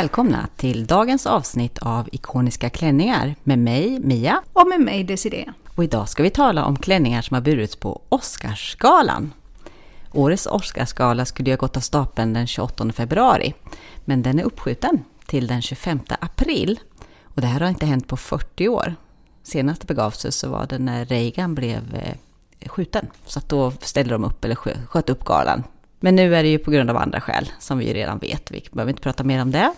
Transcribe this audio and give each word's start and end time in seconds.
Välkomna 0.00 0.48
till 0.56 0.86
dagens 0.86 1.26
avsnitt 1.26 1.78
av 1.78 2.08
Ikoniska 2.12 2.70
klänningar 2.70 3.34
med 3.42 3.58
mig, 3.58 4.00
Mia. 4.00 4.42
Och 4.52 4.68
med 4.68 4.80
mig, 4.80 5.04
Desiree. 5.04 5.52
Och 5.74 5.84
idag 5.84 6.08
ska 6.08 6.22
vi 6.22 6.30
tala 6.30 6.64
om 6.64 6.76
klänningar 6.76 7.22
som 7.22 7.34
har 7.34 7.40
burits 7.40 7.76
på 7.76 8.02
Oscarsgalan. 8.08 9.32
Årets 10.12 10.46
Oscarsgala 10.46 11.24
skulle 11.24 11.50
ju 11.50 11.52
ha 11.52 11.58
gått 11.60 11.76
av 11.76 11.80
stapeln 11.80 12.32
den 12.32 12.46
28 12.46 12.92
februari, 12.92 13.54
men 14.04 14.22
den 14.22 14.38
är 14.38 14.44
uppskjuten 14.44 15.04
till 15.26 15.46
den 15.46 15.62
25 15.62 16.00
april. 16.20 16.80
Och 17.24 17.40
det 17.40 17.46
här 17.46 17.60
har 17.60 17.68
inte 17.68 17.86
hänt 17.86 18.08
på 18.08 18.16
40 18.16 18.68
år. 18.68 18.94
Senast 19.42 19.80
det 19.80 19.86
begav 19.86 20.10
sig 20.10 20.32
så 20.32 20.48
var 20.48 20.66
det 20.66 20.78
när 20.78 21.04
Reagan 21.04 21.54
blev 21.54 21.94
eh, 21.94 22.68
skjuten. 22.68 23.06
Så 23.26 23.38
att 23.38 23.48
då 23.48 23.72
ställde 23.80 24.14
de 24.14 24.24
upp, 24.24 24.44
eller 24.44 24.54
sköt 24.86 25.10
upp 25.10 25.24
galan. 25.24 25.62
Men 26.00 26.16
nu 26.16 26.36
är 26.36 26.42
det 26.42 26.48
ju 26.48 26.58
på 26.58 26.70
grund 26.70 26.90
av 26.90 26.96
andra 26.96 27.20
skäl, 27.20 27.50
som 27.58 27.78
vi 27.78 27.86
ju 27.86 27.94
redan 27.94 28.18
vet. 28.18 28.50
Vi 28.50 28.64
behöver 28.72 28.90
inte 28.90 29.02
prata 29.02 29.24
mer 29.24 29.42
om 29.42 29.50
det. 29.50 29.72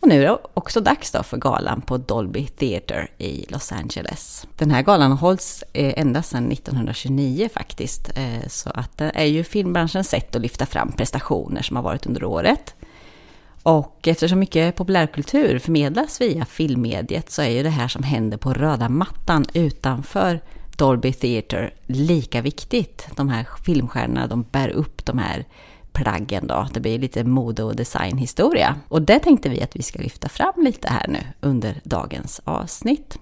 Och 0.00 0.08
nu 0.08 0.22
är 0.22 0.26
det 0.26 0.38
också 0.54 0.80
dags 0.80 1.12
då 1.12 1.22
för 1.22 1.36
galan 1.36 1.80
på 1.80 1.96
Dolby 1.96 2.46
Theatre 2.46 3.08
i 3.18 3.46
Los 3.48 3.72
Angeles. 3.72 4.46
Den 4.56 4.70
här 4.70 4.82
galan 4.82 5.10
har 5.10 5.18
hållits 5.18 5.64
eh, 5.72 5.94
ända 5.96 6.22
sedan 6.22 6.52
1929 6.52 7.48
faktiskt. 7.54 8.10
Eh, 8.16 8.48
så 8.48 8.70
att 8.70 8.98
det 8.98 9.12
är 9.14 9.24
ju 9.24 9.44
filmbranschens 9.44 10.08
sätt 10.08 10.36
att 10.36 10.42
lyfta 10.42 10.66
fram 10.66 10.92
prestationer 10.92 11.62
som 11.62 11.76
har 11.76 11.82
varit 11.82 12.06
under 12.06 12.24
året. 12.24 12.74
Och 13.62 14.08
eftersom 14.08 14.38
mycket 14.38 14.76
populärkultur 14.76 15.58
förmedlas 15.58 16.20
via 16.20 16.44
filmmediet 16.44 17.30
så 17.30 17.42
är 17.42 17.48
ju 17.50 17.62
det 17.62 17.70
här 17.70 17.88
som 17.88 18.02
händer 18.02 18.36
på 18.36 18.52
röda 18.52 18.88
mattan 18.88 19.44
utanför 19.52 20.40
Dolby 20.76 21.12
Theatre 21.12 21.70
lika 21.86 22.42
viktigt. 22.42 23.08
De 23.16 23.28
här 23.28 23.46
filmstjärnorna, 23.64 24.26
de 24.26 24.42
bär 24.42 24.68
upp 24.68 25.04
de 25.04 25.18
här 25.18 25.44
plaggen 25.92 26.46
då. 26.46 26.68
Det 26.72 26.80
blir 26.80 26.98
lite 26.98 27.24
mode 27.24 27.62
och 27.62 27.76
designhistoria. 27.76 28.76
Och 28.88 29.02
det 29.02 29.18
tänkte 29.18 29.48
vi 29.48 29.62
att 29.62 29.76
vi 29.76 29.82
ska 29.82 30.02
lyfta 30.02 30.28
fram 30.28 30.64
lite 30.64 30.88
här 30.88 31.08
nu 31.08 31.18
under 31.40 31.80
dagens 31.84 32.40
avsnitt. 32.44 33.18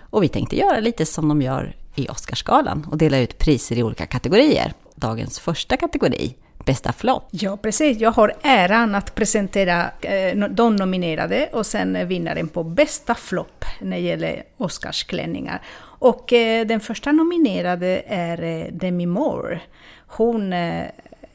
Och 0.00 0.22
vi 0.22 0.28
tänkte 0.28 0.56
göra 0.56 0.80
lite 0.80 1.06
som 1.06 1.28
de 1.28 1.42
gör 1.42 1.76
i 1.94 2.08
Oscarsgalan 2.08 2.86
och 2.90 2.98
dela 2.98 3.18
ut 3.18 3.38
priser 3.38 3.78
i 3.78 3.82
olika 3.82 4.06
kategorier. 4.06 4.72
Dagens 4.94 5.38
första 5.38 5.76
kategori 5.76 6.34
bästa 6.66 6.92
flopp. 6.92 7.28
Ja, 7.30 7.56
precis. 7.56 7.98
Jag 7.98 8.10
har 8.10 8.32
äran 8.42 8.94
att 8.94 9.14
presentera 9.14 9.90
eh, 10.00 10.36
de 10.36 10.76
nominerade 10.76 11.48
och 11.52 11.66
sen 11.66 11.96
eh, 11.96 12.06
vinnaren 12.06 12.48
på 12.48 12.64
bästa 12.64 13.14
flopp 13.14 13.64
när 13.80 13.96
det 13.96 14.02
gäller 14.02 14.42
Oscarsklänningar. 14.56 15.62
Och 15.78 16.32
eh, 16.32 16.66
den 16.66 16.80
första 16.80 17.12
nominerade 17.12 18.02
är 18.06 18.68
Demi 18.72 19.06
Moore. 19.06 19.60
Hon 20.06 20.54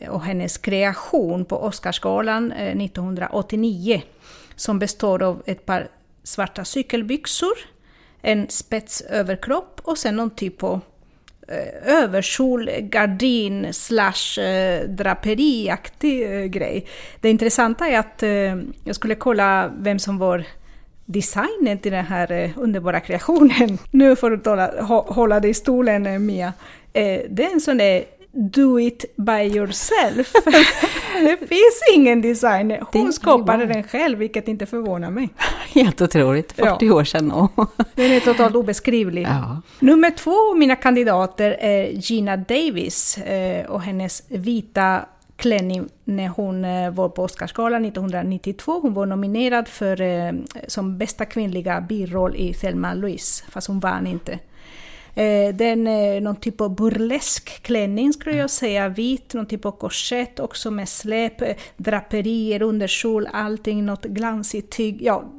och 0.09 0.21
hennes 0.21 0.57
kreation 0.57 1.45
på 1.45 1.57
Oscarsgalan 1.57 2.51
1989 2.51 4.01
som 4.55 4.79
består 4.79 5.23
av 5.23 5.43
ett 5.45 5.65
par 5.65 5.87
svarta 6.23 6.65
cykelbyxor, 6.65 7.53
en 8.21 8.49
spetsöverkropp 8.49 9.81
och 9.83 9.97
sen 9.97 10.15
någon 10.15 10.29
typ 10.29 10.63
av 10.63 10.79
Eh, 11.51 11.93
översolgardin 12.03 12.89
gardin 12.89 13.73
slash 13.73 14.39
eh, 14.39 14.87
draperiaktig 14.87 16.23
eh, 16.23 16.45
grej. 16.45 16.85
Det 17.21 17.29
intressanta 17.29 17.87
är 17.87 17.99
att 17.99 18.23
jag 18.83 18.95
skulle 18.95 19.15
kolla 19.15 19.71
vem 19.77 19.99
som 19.99 20.17
var 20.17 20.43
designen 21.05 21.77
till 21.77 21.91
den 21.91 22.05
här 22.05 22.53
underbara 22.55 22.99
kreationen. 22.99 23.77
Nu 23.91 24.15
får 24.15 24.29
du 24.29 24.49
hålla, 24.49 24.81
hålla 25.07 25.39
dig 25.39 25.51
i 25.51 25.53
stolen 25.53 26.25
Mia. 26.25 26.53
Det 27.29 27.43
är 27.43 27.53
en 27.53 27.61
sån 27.61 27.77
där 27.77 28.03
do 28.33 28.79
it 28.79 29.05
by 29.15 29.41
yourself. 29.41 30.33
det 31.13 31.37
finns 31.37 31.81
ingen 31.95 32.21
designer. 32.21 32.83
Hon 32.91 33.13
skapade 33.13 33.65
den 33.65 33.83
själv, 33.83 34.17
vilket 34.17 34.47
inte 34.47 34.65
förvånar 34.65 35.09
mig. 35.09 35.29
Helt 35.73 36.01
otroligt, 36.01 36.51
40 36.51 36.85
ja. 36.85 36.93
år 36.93 37.03
sedan. 37.03 37.31
Och 37.31 37.51
den 37.95 38.11
är 38.11 38.19
totalt 38.19 38.55
obeskrivlig. 38.55 39.23
Ja. 39.23 39.61
Nummer 39.79 40.11
två 40.11 40.51
av 40.51 40.57
mina 40.57 40.75
kandidater 40.75 41.51
är 41.59 41.85
Gina 41.85 42.37
Davis 42.37 43.17
eh, 43.17 43.65
och 43.65 43.81
hennes 43.81 44.23
vita 44.27 45.05
klänning 45.35 45.89
när 46.03 46.27
hon 46.27 46.65
eh, 46.65 46.91
var 46.91 47.09
på 47.09 47.23
Oscarsgalan 47.23 47.85
1992. 47.85 48.79
Hon 48.79 48.93
var 48.93 49.05
nominerad 49.05 49.67
för, 49.67 50.01
eh, 50.01 50.31
som 50.67 50.97
bästa 50.97 51.25
kvinnliga 51.25 51.81
biroll 51.81 52.35
i 52.35 52.53
Thelma 52.53 52.93
Louise, 52.93 53.43
fast 53.49 53.67
hon 53.67 53.79
vann 53.79 54.07
inte. 54.07 54.39
Eh, 55.15 55.55
den 55.55 55.87
är 55.87 56.21
någon 56.21 56.35
typ 56.35 56.61
av 56.61 56.75
burlesk 56.75 57.63
klänning 57.63 58.13
skulle 58.13 58.37
jag 58.37 58.49
säga, 58.49 58.89
vit, 58.89 59.33
någon 59.33 59.45
typ 59.45 59.65
av 59.65 59.71
korsett 59.71 60.39
också 60.39 60.71
med 60.71 60.89
släp, 60.89 61.41
eh, 61.41 61.55
draperier, 61.77 62.61
underkjol, 62.61 63.27
allting, 63.33 63.85
något 63.85 64.05
glansigt 64.05 64.75
tyg. 64.77 65.01
Ja, 65.01 65.33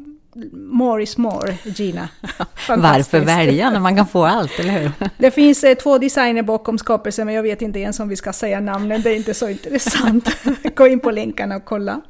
more 0.52 1.02
is 1.02 1.18
more, 1.18 1.56
Gina. 1.64 2.08
Varför 2.68 3.20
välja 3.20 3.70
när 3.70 3.80
man 3.80 3.96
kan 3.96 4.06
få 4.06 4.24
allt, 4.24 4.58
eller 4.58 4.80
hur? 4.80 4.90
Det 5.18 5.30
finns 5.30 5.64
eh, 5.64 5.74
två 5.74 5.98
designer 5.98 6.42
bakom 6.42 6.78
skapelsen, 6.78 7.26
men 7.26 7.34
jag 7.34 7.42
vet 7.42 7.62
inte 7.62 7.78
ens 7.78 8.00
om 8.00 8.08
vi 8.08 8.16
ska 8.16 8.32
säga 8.32 8.60
namnen, 8.60 9.02
det 9.02 9.10
är 9.10 9.16
inte 9.16 9.34
så 9.34 9.48
intressant. 9.48 10.28
Gå 10.74 10.86
in 10.86 11.00
på 11.00 11.10
länkarna 11.10 11.56
och 11.56 11.64
kolla. 11.64 12.00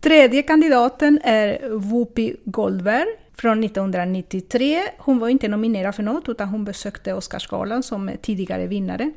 Tredje 0.00 0.42
kandidaten 0.42 1.20
är 1.24 1.78
Whoopi 1.78 2.36
Goldberg 2.44 3.08
från 3.40 3.64
1993. 3.64 4.82
Hon 4.98 5.18
var 5.18 5.28
inte 5.28 5.48
nominerad 5.48 5.94
för 5.94 6.02
något 6.02 6.28
utan 6.28 6.48
hon 6.48 6.64
besökte 6.64 7.14
Oscarsgalan 7.14 7.82
som 7.82 8.10
tidigare 8.22 8.66
vinnare. 8.66 9.10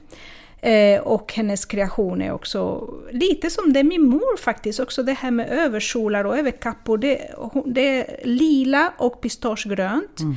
Eh, 0.62 1.02
och 1.02 1.34
hennes 1.34 1.66
kreation 1.66 2.22
är 2.22 2.32
också 2.32 2.90
lite 3.12 3.50
som 3.50 3.74
Demi 3.74 3.98
Moore 3.98 4.38
faktiskt, 4.38 4.80
också 4.80 5.04
det 5.04 5.14
här 5.14 5.32
med 5.32 5.50
överkjolar 5.50 6.24
och 6.24 6.38
överkappor. 6.38 6.98
Det, 6.98 7.36
det 7.66 8.00
är 8.00 8.28
lila 8.28 8.94
och 8.98 9.22
pistagegrönt. 9.22 10.20
Mm. 10.20 10.36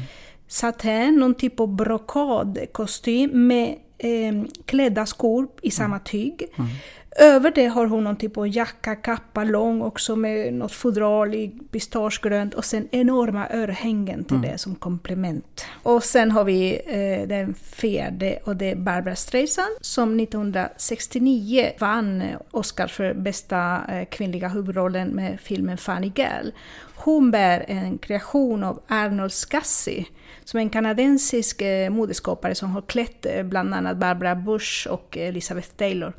Satän, 0.49 1.17
någon 1.17 1.35
typ 1.35 1.61
av 1.61 1.69
brokadkostym 1.69 3.47
med 3.47 3.77
eh, 3.99 4.45
klädda 4.67 5.07
skor 5.07 5.49
i 5.63 5.71
samma 5.71 5.99
tyg. 5.99 6.47
Mm. 6.57 6.71
Över 7.17 7.51
det 7.51 7.67
har 7.67 7.87
hon 7.87 8.05
någon 8.05 8.17
typ 8.17 8.39
av 8.39 8.49
jacka, 8.49 8.97
kappa, 8.97 9.45
lång 9.45 9.83
också 9.83 10.17
med 10.17 10.55
något 10.55 10.73
fodral 10.73 11.35
i 11.35 11.49
pistagegrönt 11.71 12.55
och 12.55 12.65
sen 12.65 12.89
enorma 12.91 13.49
örhängen 13.49 14.25
till 14.25 14.37
mm. 14.37 14.51
det 14.51 14.59
som 14.59 14.75
komplement. 14.75 15.67
Och 15.83 16.05
sen 16.05 16.31
har 16.31 16.45
vi 16.45 16.81
eh, 16.87 17.29
den 17.29 17.55
fjärde 17.55 18.39
och 18.45 18.57
det 18.57 18.71
är 18.71 18.77
Barbara 18.77 19.17
Streisand 19.17 19.77
som 19.81 20.21
1969 20.21 21.71
vann 21.79 22.23
Oscar 22.51 22.87
för 22.87 23.15
bästa 23.15 23.81
eh, 23.89 24.05
kvinnliga 24.05 24.49
huvudrollen 24.49 25.09
med 25.09 25.41
filmen 25.41 25.79
Funny 25.79 26.09
Gal. 26.09 26.53
Hon 26.97 27.31
bär 27.31 27.65
en 27.69 27.99
kreation 27.99 28.65
av 28.65 28.81
Arnold 28.89 29.33
Scassi 29.33 30.07
som 30.45 30.59
är 30.59 30.63
en 30.63 30.71
kanadensisk 30.71 31.63
eh, 31.63 31.91
modeskapare 31.91 32.55
som 32.55 32.71
har 32.71 32.83
klätt 32.83 33.27
eh, 33.27 33.43
bland 33.43 33.75
annat 33.75 33.97
Barbara 33.97 34.35
Bush 34.35 34.89
och 34.89 35.17
Elizabeth 35.17 35.69
Taylor. 35.69 36.13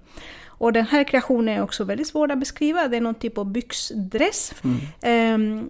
Och 0.57 0.73
den 0.73 0.85
här 0.85 1.03
kreationen 1.03 1.57
är 1.57 1.61
också 1.61 1.83
väldigt 1.83 2.07
svår 2.07 2.31
att 2.31 2.39
beskriva. 2.39 2.87
Det 2.87 2.97
är 2.97 3.01
någon 3.01 3.15
typ 3.15 3.37
av 3.37 3.51
byxdress. 3.51 4.53
Mm. 4.63 4.77
Ehm, 5.01 5.69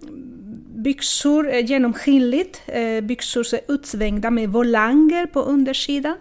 byxor 0.74 1.48
är 1.48 1.58
genomskinligt. 1.58 2.62
Eh, 2.66 3.00
byxor 3.00 3.54
är 3.54 3.60
utsvängda 3.68 4.30
med 4.30 4.48
volanger 4.48 5.26
på 5.26 5.40
undersidan. 5.40 6.16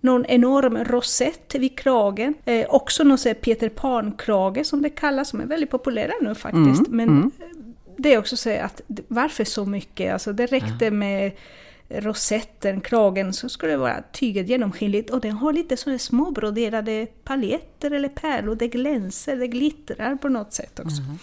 Någon 0.00 0.26
enorm 0.26 0.84
rosett 0.84 1.54
vid 1.54 1.78
kragen. 1.78 2.34
Eh, 2.44 2.66
också 2.68 3.04
någon 3.04 3.18
Peter 3.40 3.68
Pan-krage 3.68 4.66
som 4.66 4.82
det 4.82 4.90
kallas, 4.90 5.28
som 5.28 5.40
är 5.40 5.46
väldigt 5.46 5.70
populära 5.70 6.12
nu 6.20 6.34
faktiskt. 6.34 6.86
Mm. 6.86 6.96
Men 6.96 7.08
mm. 7.08 7.30
det 7.96 8.14
är 8.14 8.18
också 8.18 8.36
så 8.36 8.50
att 8.50 8.80
varför 9.08 9.44
så 9.44 9.64
mycket? 9.64 10.12
Alltså 10.12 10.32
det 10.32 10.46
räckte 10.46 10.90
med 10.90 11.32
rosetten, 11.90 12.80
kragen, 12.80 13.32
så 13.32 13.48
skulle 13.48 13.72
det 13.72 13.78
vara 13.78 14.02
tyget 14.12 14.48
genomskinligt 14.48 15.10
och 15.10 15.20
den 15.20 15.32
har 15.32 15.52
lite 15.52 15.76
sådana 15.76 15.98
små 15.98 16.30
broderade 16.30 17.06
paljetter 17.24 17.90
eller 17.90 18.08
pärlor. 18.08 18.54
Det 18.54 18.68
glänser, 18.68 19.36
det 19.36 19.46
glittrar 19.46 20.16
på 20.16 20.28
något 20.28 20.52
sätt 20.52 20.80
också. 20.80 21.02
Mm. 21.02 21.18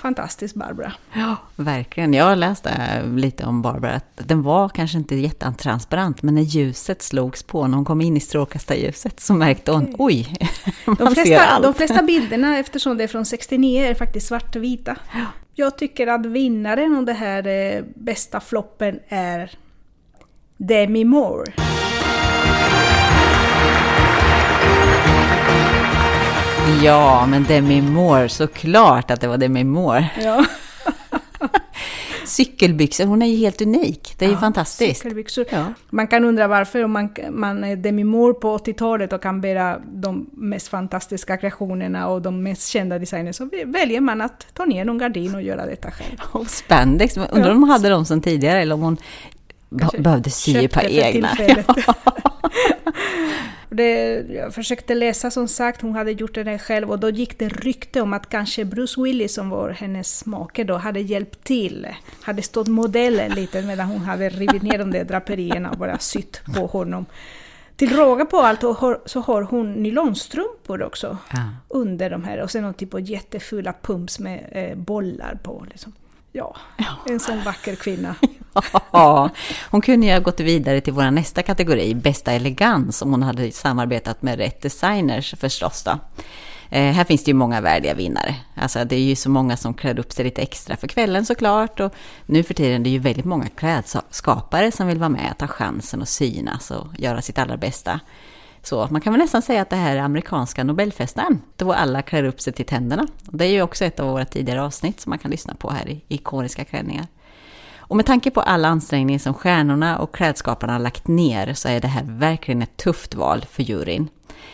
Fantastiskt 0.00 0.54
Barbara. 0.54 0.92
Ja, 1.12 1.36
verkligen. 1.56 2.14
Jag 2.14 2.24
har 2.24 2.36
läst 2.36 2.66
lite 3.14 3.44
om 3.44 3.62
Barbara. 3.62 3.92
Att 3.92 4.28
den 4.28 4.42
var 4.42 4.68
kanske 4.68 4.98
inte 4.98 5.16
jättetransparent, 5.16 6.22
men 6.22 6.34
när 6.34 6.42
ljuset 6.42 7.02
slogs 7.02 7.42
på, 7.42 7.66
när 7.66 7.76
hon 7.76 7.84
kom 7.84 8.00
in 8.00 8.16
i 8.16 8.20
strålkastarljuset, 8.20 9.20
så 9.20 9.34
märkte 9.34 9.72
hon, 9.72 9.94
oj, 9.98 10.36
man 10.84 10.96
de 10.96 11.14
flesta, 11.14 11.24
ser 11.24 11.38
allt. 11.38 11.62
De 11.62 11.74
flesta 11.74 12.02
bilderna, 12.02 12.58
eftersom 12.58 12.96
det 12.96 13.04
är 13.04 13.08
från 13.08 13.26
69, 13.26 13.84
är 13.84 13.94
faktiskt 13.94 14.26
svartvita. 14.26 14.96
Ja. 15.12 15.26
Jag 15.54 15.78
tycker 15.78 16.06
att 16.06 16.26
vinnaren 16.26 16.96
av 16.96 17.04
det 17.04 17.12
här 17.12 17.46
eh, 17.46 17.84
bästa 17.94 18.40
floppen 18.40 19.00
är 19.08 19.50
Demi 20.62 21.04
Moore. 21.04 21.52
Ja, 26.82 27.26
men 27.26 27.44
Demi 27.44 27.82
Moore, 27.82 28.28
såklart 28.28 29.10
att 29.10 29.20
det 29.20 29.28
var 29.28 29.38
Demi 29.38 29.64
Moore. 29.64 30.10
Ja. 30.22 30.44
cykelbyxor. 32.26 33.06
Hon 33.06 33.22
är 33.22 33.26
ju 33.26 33.36
helt 33.36 33.62
unik. 33.62 34.14
Det 34.18 34.24
är 34.24 34.28
ju 34.28 34.36
fantastiskt. 34.36 35.00
Cykelbyxor. 35.00 35.44
Ja. 35.50 35.64
Man 35.90 36.06
kan 36.06 36.24
undra 36.24 36.48
varför 36.48 36.86
man, 36.86 37.08
man 37.30 37.64
är 37.64 37.76
Demi 37.76 38.04
Moore 38.04 38.34
på 38.34 38.58
80-talet 38.58 39.12
och 39.12 39.22
kan 39.22 39.40
bära 39.40 39.78
de 39.92 40.30
mest 40.32 40.68
fantastiska 40.68 41.36
kreationerna 41.36 42.08
och 42.08 42.22
de 42.22 42.42
mest 42.42 42.68
kända 42.68 42.98
designerna 42.98 43.32
så 43.32 43.48
väljer 43.66 44.00
man 44.00 44.20
att 44.20 44.46
ta 44.54 44.64
ner 44.64 44.84
någon 44.84 44.98
gardin 44.98 45.34
och 45.34 45.42
göra 45.42 45.66
detta 45.66 45.90
själv. 45.90 46.16
Och 46.32 46.46
spandex. 46.46 47.16
Undrar 47.16 47.48
Ja. 47.48 47.50
om 47.50 47.60
hon 47.62 47.70
hade 47.70 47.88
dem 47.88 48.04
som 48.04 48.20
tidigare 48.20 48.62
eller 48.62 48.74
om 48.74 48.80
hon 48.80 48.96
Kanske 49.78 49.98
behövde 50.00 50.30
sy 50.30 50.68
för 50.68 50.88
egna. 50.88 51.36
det, 53.70 54.20
jag 54.30 54.54
försökte 54.54 54.94
läsa 54.94 55.30
som 55.30 55.48
sagt, 55.48 55.80
hon 55.82 55.94
hade 55.94 56.12
gjort 56.12 56.34
det 56.34 56.58
själv 56.58 56.90
och 56.90 56.98
då 56.98 57.10
gick 57.10 57.38
det 57.38 57.48
rykte 57.48 58.00
om 58.00 58.12
att 58.12 58.28
kanske 58.28 58.64
Bruce 58.64 59.02
Willis 59.02 59.34
som 59.34 59.50
var 59.50 59.70
hennes 59.70 60.26
make 60.26 60.64
då 60.64 60.76
hade 60.76 61.00
hjälpt 61.00 61.44
till. 61.44 61.86
Hade 62.22 62.42
stått 62.42 62.68
modellen 62.68 63.30
lite 63.32 63.62
medan 63.62 63.86
hon 63.88 64.00
hade 64.00 64.28
rivit 64.28 64.62
ner 64.62 64.78
de 64.78 64.90
där 64.90 65.04
draperierna 65.04 65.70
och 65.70 65.78
bara 65.78 65.98
sytt 65.98 66.40
på 66.54 66.66
honom. 66.66 67.06
Till 67.76 67.96
råga 67.96 68.24
på 68.24 68.38
allt 68.38 68.60
så 69.06 69.20
har 69.20 69.42
hon 69.42 69.72
nylonstrumpor 69.72 70.82
också 70.82 71.16
Ja. 71.32 71.38
under 71.68 72.10
de 72.10 72.24
här 72.24 72.40
och 72.40 72.50
sen 72.50 72.62
någon 72.62 72.74
typ 72.74 72.94
av 72.94 73.00
jättefula 73.00 73.74
pumps 73.82 74.18
med 74.18 74.48
eh, 74.52 74.76
bollar 74.76 75.38
på. 75.42 75.66
Liksom. 75.70 75.92
Ja, 76.32 76.56
en 77.06 77.20
sån 77.20 77.42
vacker 77.42 77.74
kvinna. 77.74 78.14
Ja, 78.92 79.30
hon 79.70 79.80
kunde 79.80 80.06
ju 80.06 80.12
ha 80.12 80.20
gått 80.20 80.40
vidare 80.40 80.80
till 80.80 80.92
vår 80.92 81.10
nästa 81.10 81.42
kategori, 81.42 81.94
bästa 81.94 82.32
elegans, 82.32 83.02
om 83.02 83.10
hon 83.10 83.22
hade 83.22 83.52
samarbetat 83.52 84.22
med 84.22 84.38
rätt 84.38 84.62
designers 84.62 85.34
förstås 85.38 85.82
då. 85.82 85.98
Eh, 86.70 86.92
här 86.92 87.04
finns 87.04 87.24
det 87.24 87.30
ju 87.30 87.34
många 87.34 87.60
värdiga 87.60 87.94
vinnare. 87.94 88.34
Alltså 88.54 88.84
det 88.84 88.96
är 88.96 89.00
ju 89.00 89.16
så 89.16 89.30
många 89.30 89.56
som 89.56 89.74
klär 89.74 89.98
upp 89.98 90.12
sig 90.12 90.24
lite 90.24 90.42
extra 90.42 90.76
för 90.76 90.88
kvällen 90.88 91.26
såklart. 91.26 91.80
Och 91.80 91.94
nu 92.26 92.42
för 92.42 92.54
tiden 92.54 92.80
är 92.80 92.84
det 92.84 92.90
ju 92.90 92.98
väldigt 92.98 93.24
många 93.24 93.48
klädskapare 93.48 94.72
som 94.72 94.86
vill 94.86 94.98
vara 94.98 95.08
med, 95.08 95.34
ta 95.38 95.46
chansen 95.46 96.00
och 96.00 96.08
synas 96.08 96.70
och 96.70 96.86
göra 96.98 97.22
sitt 97.22 97.38
allra 97.38 97.56
bästa. 97.56 98.00
Så 98.62 98.88
man 98.90 99.00
kan 99.00 99.12
väl 99.12 99.20
nästan 99.20 99.42
säga 99.42 99.62
att 99.62 99.70
det 99.70 99.76
här 99.76 99.96
är 99.96 100.00
amerikanska 100.00 100.64
Nobelfesten, 100.64 101.42
då 101.56 101.72
alla 101.72 102.02
klär 102.02 102.24
upp 102.24 102.40
sig 102.40 102.52
till 102.52 102.66
tänderna. 102.66 103.06
Det 103.22 103.44
är 103.44 103.48
ju 103.48 103.62
också 103.62 103.84
ett 103.84 104.00
av 104.00 104.08
våra 104.08 104.24
tidigare 104.24 104.62
avsnitt 104.62 105.00
som 105.00 105.10
man 105.10 105.18
kan 105.18 105.30
lyssna 105.30 105.54
på 105.54 105.70
här 105.70 105.88
i 105.88 106.04
ikoniska 106.08 106.64
klänningar. 106.64 107.06
Och 107.76 107.96
med 107.96 108.06
tanke 108.06 108.30
på 108.30 108.40
all 108.40 108.64
ansträngning 108.64 109.20
som 109.20 109.34
stjärnorna 109.34 109.98
och 109.98 110.14
klädskaparna 110.14 110.72
har 110.72 110.80
lagt 110.80 111.08
ner 111.08 111.54
så 111.54 111.68
är 111.68 111.80
det 111.80 111.88
här 111.88 112.04
verkligen 112.04 112.62
ett 112.62 112.76
tufft 112.76 113.14
val 113.14 113.44
för 113.50 113.62
juryn. 113.62 114.08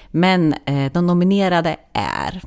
Men 0.08 0.54
eh, 0.64 0.92
de 0.92 1.06
nominerade 1.06 1.76
är 1.92 2.42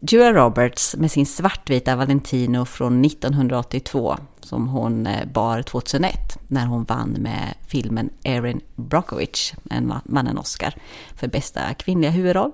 Julia 0.00 0.32
Roberts 0.32 0.96
med 0.96 1.10
sin 1.10 1.26
svartvita 1.26 1.96
Valentino 1.96 2.64
från 2.64 3.04
1982 3.04 4.16
som 4.40 4.68
hon 4.68 5.06
eh, 5.06 5.26
bar 5.28 5.62
2001 5.62 6.38
när 6.48 6.66
hon 6.66 6.84
vann 6.84 7.10
med 7.10 7.54
filmen 7.66 8.10
Erin 8.24 8.60
Brockovich, 8.74 9.54
en 9.70 9.92
vann 10.04 10.26
en 10.26 10.38
Oscar 10.38 10.74
för 11.14 11.28
bästa 11.28 11.74
kvinnliga 11.74 12.10
huvudroll. 12.10 12.52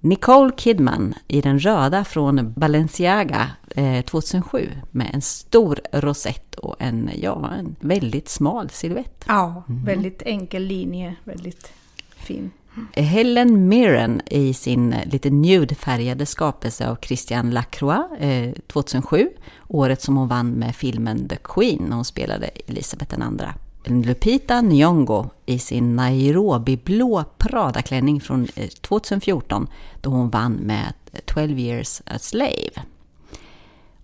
Nicole 0.00 0.52
Kidman 0.56 1.14
i 1.28 1.40
den 1.40 1.58
röda 1.58 2.04
från 2.04 2.52
Balenciaga 2.52 3.50
eh, 3.76 4.04
2007 4.04 4.70
med 4.90 5.10
en 5.12 5.22
stor 5.22 5.80
rosett 5.92 6.54
och 6.54 6.76
en, 6.78 7.10
ja, 7.14 7.50
en 7.58 7.76
väldigt 7.80 8.28
smal 8.28 8.70
silhuett. 8.70 9.24
Ja, 9.28 9.62
väldigt 9.66 10.22
enkel 10.22 10.62
linje, 10.62 11.16
väldigt 11.24 11.72
fin. 12.16 12.50
Helen 12.92 13.68
Mirren 13.68 14.20
i 14.26 14.54
sin 14.54 14.92
eh, 14.92 15.08
lite 15.08 15.30
nude-färgade 15.30 16.26
skapelse 16.26 16.90
av 16.90 16.96
Christian 17.02 17.50
Lacroix 17.50 18.20
eh, 18.20 18.52
2007, 18.66 19.28
året 19.68 20.02
som 20.02 20.16
hon 20.16 20.28
vann 20.28 20.50
med 20.50 20.76
filmen 20.76 21.28
The 21.28 21.36
Queen 21.36 21.84
när 21.88 21.96
hon 21.96 22.04
spelade 22.04 22.46
Elisabeth 22.46 23.18
II. 23.18 23.46
Lupita 23.84 24.60
Nyong'o 24.60 25.30
i 25.46 25.58
sin 25.58 25.96
Nairobi-blå 25.96 27.24
Prada-klänning 27.38 28.20
från 28.20 28.48
eh, 28.54 28.68
2014 28.68 29.66
då 30.00 30.10
hon 30.10 30.30
vann 30.30 30.52
med 30.52 30.92
12 31.24 31.58
years 31.58 32.02
a 32.06 32.18
slave. 32.18 32.82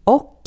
Och 0.05 0.41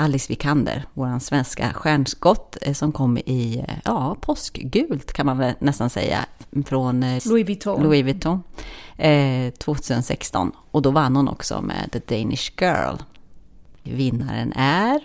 Alice 0.00 0.32
Vikander, 0.32 0.84
vår 0.94 1.18
svenska 1.18 1.72
stjärnskott 1.72 2.56
eh, 2.62 2.72
som 2.72 2.92
kom 2.92 3.18
i 3.18 3.64
eh, 3.68 3.74
ja, 3.84 4.16
påskgult 4.20 5.12
kan 5.12 5.26
man 5.26 5.38
väl 5.38 5.54
nästan 5.58 5.90
säga 5.90 6.26
från 6.66 7.02
eh, 7.02 7.22
Louis 7.26 7.46
Vuitton. 7.46 7.82
Louis 7.82 8.04
Vuitton 8.04 8.42
eh, 8.96 9.50
2016. 9.50 10.52
Och 10.70 10.82
då 10.82 10.90
vann 10.90 11.16
hon 11.16 11.28
också 11.28 11.62
med 11.62 11.88
The 11.92 12.16
Danish 12.16 12.52
Girl. 12.60 12.96
Vinnaren 13.82 14.52
är 14.52 15.00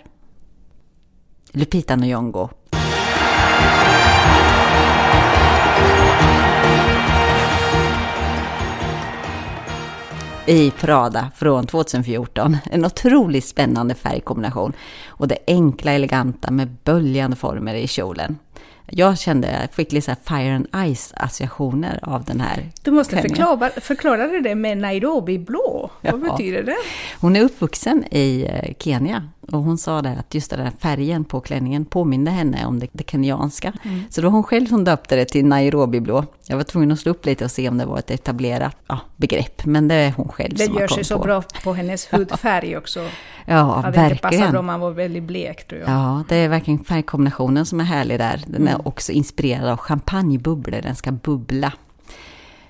Lupita 1.50 1.96
Nyong'o. 1.96 2.48
I 10.46 10.70
Prada 10.70 11.30
från 11.36 11.66
2014. 11.66 12.56
En 12.70 12.84
otroligt 12.84 13.44
spännande 13.44 13.94
färgkombination. 13.94 14.72
Och 15.06 15.28
det 15.28 15.38
enkla, 15.46 15.92
eleganta 15.92 16.50
med 16.50 16.68
böljande 16.84 17.36
former 17.36 17.74
i 17.74 17.86
kjolen. 17.86 18.38
Jag 18.90 19.18
kände, 19.18 19.58
jag 19.60 19.74
fick 19.74 19.92
lite 19.92 20.16
Fire 20.24 20.54
and 20.56 20.66
Ice-associationer 20.72 21.98
av 22.02 22.24
den 22.24 22.40
här 22.40 22.70
Du 22.82 22.90
måste 22.90 23.16
förklara, 23.22 23.70
förklara 23.70 24.26
det 24.26 24.54
med 24.54 24.78
Nairobi-blå. 24.78 25.90
Vad 26.00 26.12
Ja. 26.14 26.16
betyder 26.32 26.62
det? 26.62 26.76
Hon 27.20 27.36
är 27.36 27.40
uppvuxen 27.42 28.04
i 28.10 28.46
eh, 28.50 28.72
Kenya 28.78 29.28
och 29.52 29.62
hon 29.62 29.78
sa 29.78 30.02
det 30.02 30.10
att 30.10 30.34
just 30.34 30.50
den 30.50 30.58
där 30.64 30.72
färgen 30.78 31.24
på 31.24 31.40
klänningen 31.40 31.84
påminde 31.84 32.30
henne 32.30 32.66
om 32.66 32.78
det, 32.80 32.86
det 32.92 33.10
kenyanska. 33.10 33.72
Mm. 33.82 34.02
Så 34.10 34.20
det 34.20 34.26
var 34.26 34.32
hon 34.32 34.42
själv 34.42 34.66
som 34.66 34.84
döpte 34.84 35.16
det 35.16 35.24
till 35.24 35.46
Nairobi-blå. 35.46 36.24
Jag 36.46 36.56
var 36.56 36.64
tvungen 36.64 36.92
att 36.92 36.98
slå 36.98 37.10
upp 37.10 37.26
lite 37.26 37.44
och 37.44 37.50
se 37.50 37.68
om 37.68 37.78
det 37.78 37.86
var 37.86 37.98
ett 37.98 38.10
etablerat 38.10 38.76
ja, 38.86 38.98
begrepp, 39.16 39.64
men 39.66 39.88
det 39.88 39.94
är 39.94 40.12
hon 40.16 40.28
själv 40.28 40.54
Det 40.56 40.64
som 40.64 40.74
har 40.74 40.80
gör 40.80 40.88
sig 40.88 40.94
kommit 40.94 41.06
så 41.06 41.18
på. 41.18 41.24
bra 41.24 41.42
på 41.64 41.72
hennes 41.74 42.08
hudfärg 42.12 42.76
också. 42.76 43.00
Ja, 43.46 43.56
Hade 43.80 43.88
inte 44.04 44.14
passat 44.16 44.22
verkligen. 44.32 44.56
om 44.56 44.66
man 44.66 44.80
var 44.80 44.90
väldigt 44.90 45.22
blek 45.22 45.68
tror 45.68 45.80
jag. 45.80 45.90
Ja, 45.90 46.22
det 46.28 46.36
är 46.36 46.48
verkligen 46.48 46.84
färgkombinationen 46.84 47.66
som 47.66 47.80
är 47.80 47.84
härlig 47.84 48.18
där. 48.18 48.42
Den 48.46 48.62
Mm. 48.62 48.74
är 48.74 48.88
också 48.88 49.12
inspirerad 49.12 49.68
av 49.68 49.76
champagnebubblor, 49.76 50.80
den 50.82 50.94
ska 50.96 51.12
bubbla. 51.12 51.72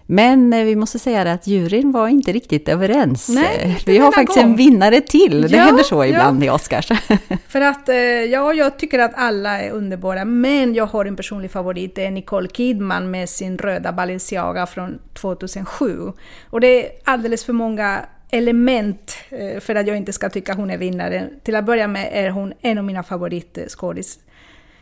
Men 0.07 0.53
eh, 0.53 0.65
vi 0.65 0.77
måste 0.77 0.99
säga 0.99 1.33
att 1.33 1.47
juryn 1.47 1.93
var 1.93 2.09
inte 2.09 2.33
riktigt 2.33 2.69
överens. 2.69 3.29
Nej, 3.29 3.59
Eh, 3.63 3.71
inte 3.71 3.91
vi 3.93 3.99
har 3.99 4.13
faktiskt 4.13 4.39
gång. 4.41 4.51
en 4.51 4.57
vinnare 4.57 5.01
till. 5.01 5.43
Det 5.43 5.57
Ja, 5.57 5.63
händer 5.63 5.83
så 5.83 5.95
ja. 5.97 6.07
ibland 6.07 6.45
i 6.45 6.51
Oscars. 6.51 6.89
För 7.49 7.61
att, 7.61 7.89
eh, 7.89 7.97
ja, 7.97 8.53
jag 8.55 8.79
tycker 8.79 8.99
att 8.99 9.13
alla 9.15 9.61
är 9.61 9.71
underbara, 9.71 10.25
men 10.25 10.75
jag 10.75 10.87
har 10.87 11.05
en 11.05 11.17
personlig 11.17 11.51
favorit, 11.51 11.95
det 11.95 12.05
är 12.07 12.11
Nicole 12.11 12.49
Kidman 12.49 13.11
med 13.11 13.29
sin 13.29 13.59
röda 13.59 13.93
Balenciaga 13.93 14.67
från 14.67 14.99
2007. 15.15 15.99
Och 16.51 16.61
det 16.61 16.67
är 16.87 16.91
alldeles 17.05 17.45
för 17.45 17.53
många 17.53 18.01
element 18.31 19.17
eh, 19.31 19.61
för 19.61 19.75
att 19.75 19.87
jag 19.87 19.97
inte 19.97 20.13
ska 20.13 20.31
tycka 20.31 20.55
hon 20.55 20.71
är 20.71 20.79
vinnare. 20.79 21.29
Till 21.43 21.57
att 21.57 21.65
börja 21.65 21.89
med 21.89 22.09
är 22.13 22.31
hon 22.31 22.53
en 22.61 22.79
av 22.79 22.85
mina 22.85 23.03
favoritskådis. 23.03 24.19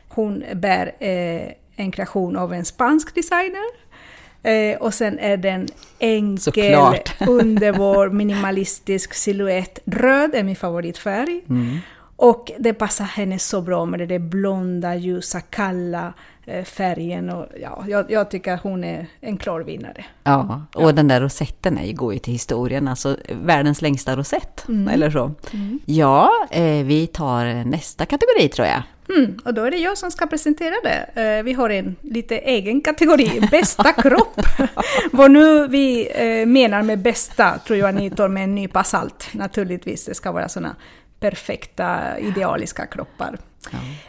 Hon 0.09 0.45
bär 0.55 0.93
eh, 0.99 1.53
en 1.77 1.91
kreation 1.93 2.37
av 2.37 2.53
en 2.53 2.65
spansk 2.65 3.15
designer. 3.15 3.83
Eh, 4.43 4.77
och 4.81 4.95
sen 4.95 5.19
är 5.19 5.37
den 5.37 5.69
enkel, 5.99 6.75
underbar, 7.29 8.09
minimalistisk 8.09 9.15
silhuett. 9.15 9.79
Röd 9.85 10.35
är 10.35 10.43
min 10.43 10.57
favoritfärg. 10.57 11.41
Och 12.17 12.51
det 12.59 12.73
passar 12.75 13.05
henne 13.05 13.39
så 13.39 13.61
bra 13.61 13.85
med 13.85 14.01
det 14.01 14.07
där 14.07 14.19
blonda, 14.19 14.95
ljusa, 14.97 15.41
kalla 15.41 16.13
eh, 16.47 16.65
färgen. 16.65 17.31
Och, 17.31 17.47
ja, 17.63 17.85
jag, 17.89 18.11
jag 18.11 18.31
tycker 18.31 18.53
att 18.53 18.63
hon 18.63 18.85
är 18.85 19.07
en 19.21 19.37
klar 19.37 19.61
vinnare. 19.61 20.05
Ja, 20.25 20.63
och 20.75 20.95
den 20.95 21.09
där 21.09 21.21
rosetten 21.21 21.79
är, 21.79 21.93
går 21.93 22.13
ju 22.13 22.19
till 22.19 22.33
historien, 22.33 22.89
alltså 22.89 23.17
världens 23.45 23.83
längsta 23.83 24.17
rosett, 24.17 24.65
Mm. 24.69 24.89
eller 24.89 25.11
så. 25.11 25.31
Ja, 25.85 26.31
eh, 26.51 26.85
vi 26.85 27.07
tar 27.07 27.65
nästa 27.65 28.07
kategori 28.07 28.49
tror 28.49 28.67
jag. 28.69 28.83
Mm, 29.09 29.39
och 29.45 29.55
då 29.55 29.65
är 29.65 29.71
det 29.71 29.77
jag 29.77 29.99
som 29.99 30.11
ska 30.11 30.27
presentera 30.27 30.75
det. 30.83 31.23
Eh, 31.23 31.43
vi 31.43 31.53
har 31.53 31.71
en 31.71 31.97
lite 32.01 32.39
egen 32.39 32.81
kategori, 32.81 33.49
bästa 33.51 33.93
kropp. 34.03 34.41
Vad 35.13 35.31
nu 35.31 35.67
vi 35.69 36.09
eh, 36.15 36.47
menar 36.47 36.83
med 36.83 36.99
bästa 36.99 37.59
tror 37.67 37.79
jag 37.79 37.95
ni 37.95 38.11
tar 38.11 38.29
med 38.29 38.45
en 38.45 38.55
nypa 38.55 38.85
salt. 38.85 39.29
Naturligtvis, 39.33 40.05
det 40.05 40.15
ska 40.15 40.33
vara 40.33 40.49
sådana 40.49 40.77
perfekta, 41.21 42.19
idealiska 42.19 42.87
kroppar. 42.87 43.39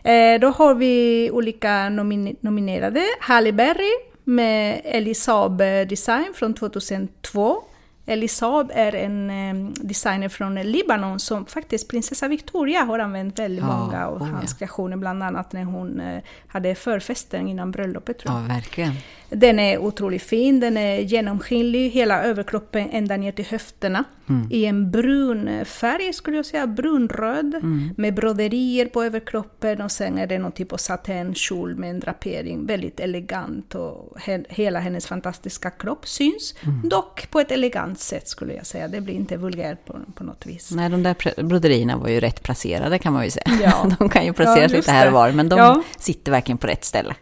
Eh, 0.04 0.40
då 0.40 0.48
har 0.50 0.76
vi 0.76 1.30
olika 1.34 1.70
nomin- 1.70 2.36
nominerade. 2.42 3.02
Halle 3.20 3.52
Berry 3.52 3.92
med 4.24 4.82
Elisab 4.84 5.58
Design 5.90 6.34
från 6.36 6.54
2002. 6.54 7.64
Elisab 8.06 8.72
är 8.74 8.96
en 8.96 9.74
designer 9.74 10.30
från 10.30 10.56
Libanon 10.56 11.20
som 11.20 11.46
faktiskt 11.46 11.88
prinsessa 11.88 12.28
Victoria 12.28 12.82
har 12.82 13.00
använt 13.00 13.40
väldigt 13.40 13.66
Ja, 13.66 13.78
många 13.78 14.08
av 14.08 14.22
oh 14.22 14.28
ja. 14.30 14.36
hans 14.36 14.54
kreationer, 14.54 14.98
bland 14.98 15.24
annat 15.24 15.54
när 15.54 15.64
hon 15.64 16.00
eh, 16.00 16.24
hade 16.48 16.76
förfesten 16.76 17.48
innan 17.48 17.72
bröllopet. 17.72 18.20
Tror 18.20 18.34
jag. 18.34 18.44
Ja, 18.44 18.48
verkligen. 18.48 18.94
Den 19.36 19.60
är 19.60 19.78
otroligt 19.78 20.24
fin, 20.24 20.60
den 20.60 20.78
är 20.78 21.00
genomskinlig, 21.00 21.90
hela 21.90 22.24
överkroppen 22.24 22.90
ända 22.92 23.18
ner 23.18 23.32
till 23.32 23.46
höfterna. 23.46 24.04
Mm. 24.30 24.48
I 24.52 24.66
en 24.66 24.92
brun 24.92 25.66
färg 25.66 26.14
skulle 26.14 26.38
jag 26.38 26.46
säga, 26.46 26.68
brunröd. 26.68 27.56
Mm. 27.56 27.90
Med 27.98 28.14
broderier 28.14 28.86
på 28.86 29.04
överkroppen 29.04 29.82
och 29.82 29.92
sen 29.92 30.18
är 30.18 30.28
det 30.28 30.40
någon 30.40 30.52
typ 30.52 30.74
av 30.74 30.78
satänkjol 30.78 31.76
med 31.76 31.90
en 31.90 32.00
drapering. 32.00 32.66
Väldigt 32.66 33.00
elegant 33.00 33.76
och 33.76 34.20
he 34.20 34.44
hela 34.50 34.80
hennes 34.80 35.06
fantastiska 35.08 35.70
kropp 35.70 36.08
syns. 36.08 36.56
Mm. 36.62 36.90
Dock 36.90 37.30
på 37.30 37.40
ett 37.40 37.52
elegant 37.52 38.00
sätt 38.00 38.28
skulle 38.28 38.54
jag 38.54 38.66
säga. 38.66 38.88
Det 38.88 39.02
blir 39.02 39.14
inte 39.14 39.38
vulgärt 39.38 39.86
på, 39.86 40.00
på 40.16 40.24
något 40.24 40.46
vis. 40.46 40.72
Nej, 40.72 40.90
de 40.90 41.04
där 41.04 41.44
broderierna 41.44 41.98
var 41.98 42.10
ju 42.10 42.20
rätt 42.20 42.44
placerade 42.44 43.00
kan 43.00 43.14
man 43.14 43.24
ju 43.24 43.32
säga. 43.32 43.46
Ja. 43.64 43.92
De 44.00 44.10
kan 44.10 44.26
ju 44.26 44.34
placeras 44.34 44.72
ja, 44.72 44.78
lite 44.78 44.92
här 44.92 45.08
och 45.08 45.14
var, 45.14 45.32
men 45.32 45.50
de 45.50 45.60
ja. 45.60 45.84
sitter 45.98 46.32
verkligen 46.32 46.58
på 46.58 46.68
rätt 46.68 46.84
ställe. 46.84 47.16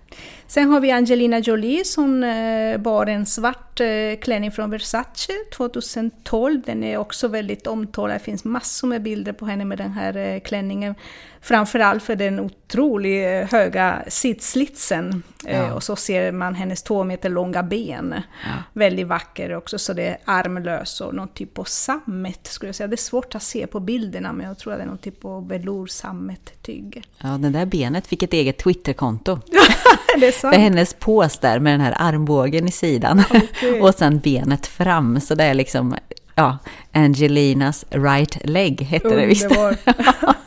Sen 0.47 0.69
har 0.69 0.79
vi 0.79 0.91
Angelina 0.91 1.39
Jolie 1.39 1.85
som 1.85 2.23
eh, 2.23 2.77
bar 2.77 3.05
en 3.05 3.25
svart 3.25 3.79
eh, 3.79 4.19
klänning 4.21 4.51
från 4.51 4.69
Versace 4.69 5.33
2012. 5.55 6.61
Den 6.65 6.83
är 6.83 6.97
också 6.97 7.27
väldigt 7.27 7.67
omtalad. 7.67 8.15
Det 8.15 8.19
finns 8.19 8.43
massor 8.43 8.87
med 8.87 9.01
bilder 9.01 9.33
på 9.33 9.45
henne 9.45 9.65
med 9.65 9.77
den 9.77 9.91
här 9.91 10.17
eh, 10.17 10.39
klänningen. 10.39 10.95
Framförallt 11.43 12.03
för 12.03 12.15
den 12.15 12.39
otroligt 12.39 13.51
höga 13.51 14.03
sittslitsen. 14.07 15.23
Ja. 15.45 15.73
Och 15.73 15.83
så 15.83 15.95
ser 15.95 16.31
man 16.31 16.55
hennes 16.55 16.83
två 16.83 17.03
meter 17.03 17.29
långa 17.29 17.63
ben. 17.63 18.15
Ja. 18.43 18.49
Väldigt 18.73 19.07
vacker 19.07 19.55
också, 19.55 19.79
så 19.79 19.93
det 19.93 20.07
är 20.07 20.17
armlös 20.25 21.01
och 21.01 21.15
någon 21.15 21.27
typ 21.27 21.59
av 21.59 21.63
sammet 21.63 22.47
skulle 22.47 22.67
jag 22.67 22.75
säga. 22.75 22.87
Det 22.87 22.95
är 22.95 22.97
svårt 22.97 23.35
att 23.35 23.43
se 23.43 23.67
på 23.67 23.79
bilderna, 23.79 24.33
men 24.33 24.47
jag 24.47 24.57
tror 24.57 24.73
att 24.73 24.79
det 24.79 24.83
är 24.83 24.87
någon 24.87 24.97
typ 24.97 25.25
av 25.25 25.47
velour 25.47 25.87
sammet-tyg. 25.87 27.03
Ja, 27.17 27.29
det 27.29 27.49
där 27.49 27.65
benet 27.65 28.07
fick 28.07 28.23
ett 28.23 28.33
eget 28.33 28.57
Twitterkonto. 28.57 29.39
det 30.19 30.27
är 30.27 30.31
sant. 30.31 30.53
För 30.55 30.61
hennes 30.61 30.93
pås 30.93 31.37
där 31.39 31.59
med 31.59 31.73
den 31.73 31.81
här 31.81 31.95
armbågen 31.97 32.67
i 32.67 32.71
sidan. 32.71 33.19
Okay. 33.19 33.79
och 33.81 33.95
sen 33.95 34.19
benet 34.19 34.67
fram, 34.67 35.21
så 35.21 35.35
det 35.35 35.43
är 35.43 35.53
liksom, 35.53 35.95
ja, 36.35 36.57
Angelinas 36.91 37.85
right 37.89 38.37
leg 38.43 38.81
hette 38.81 39.09
det 39.09 39.25
visst. 39.25 39.47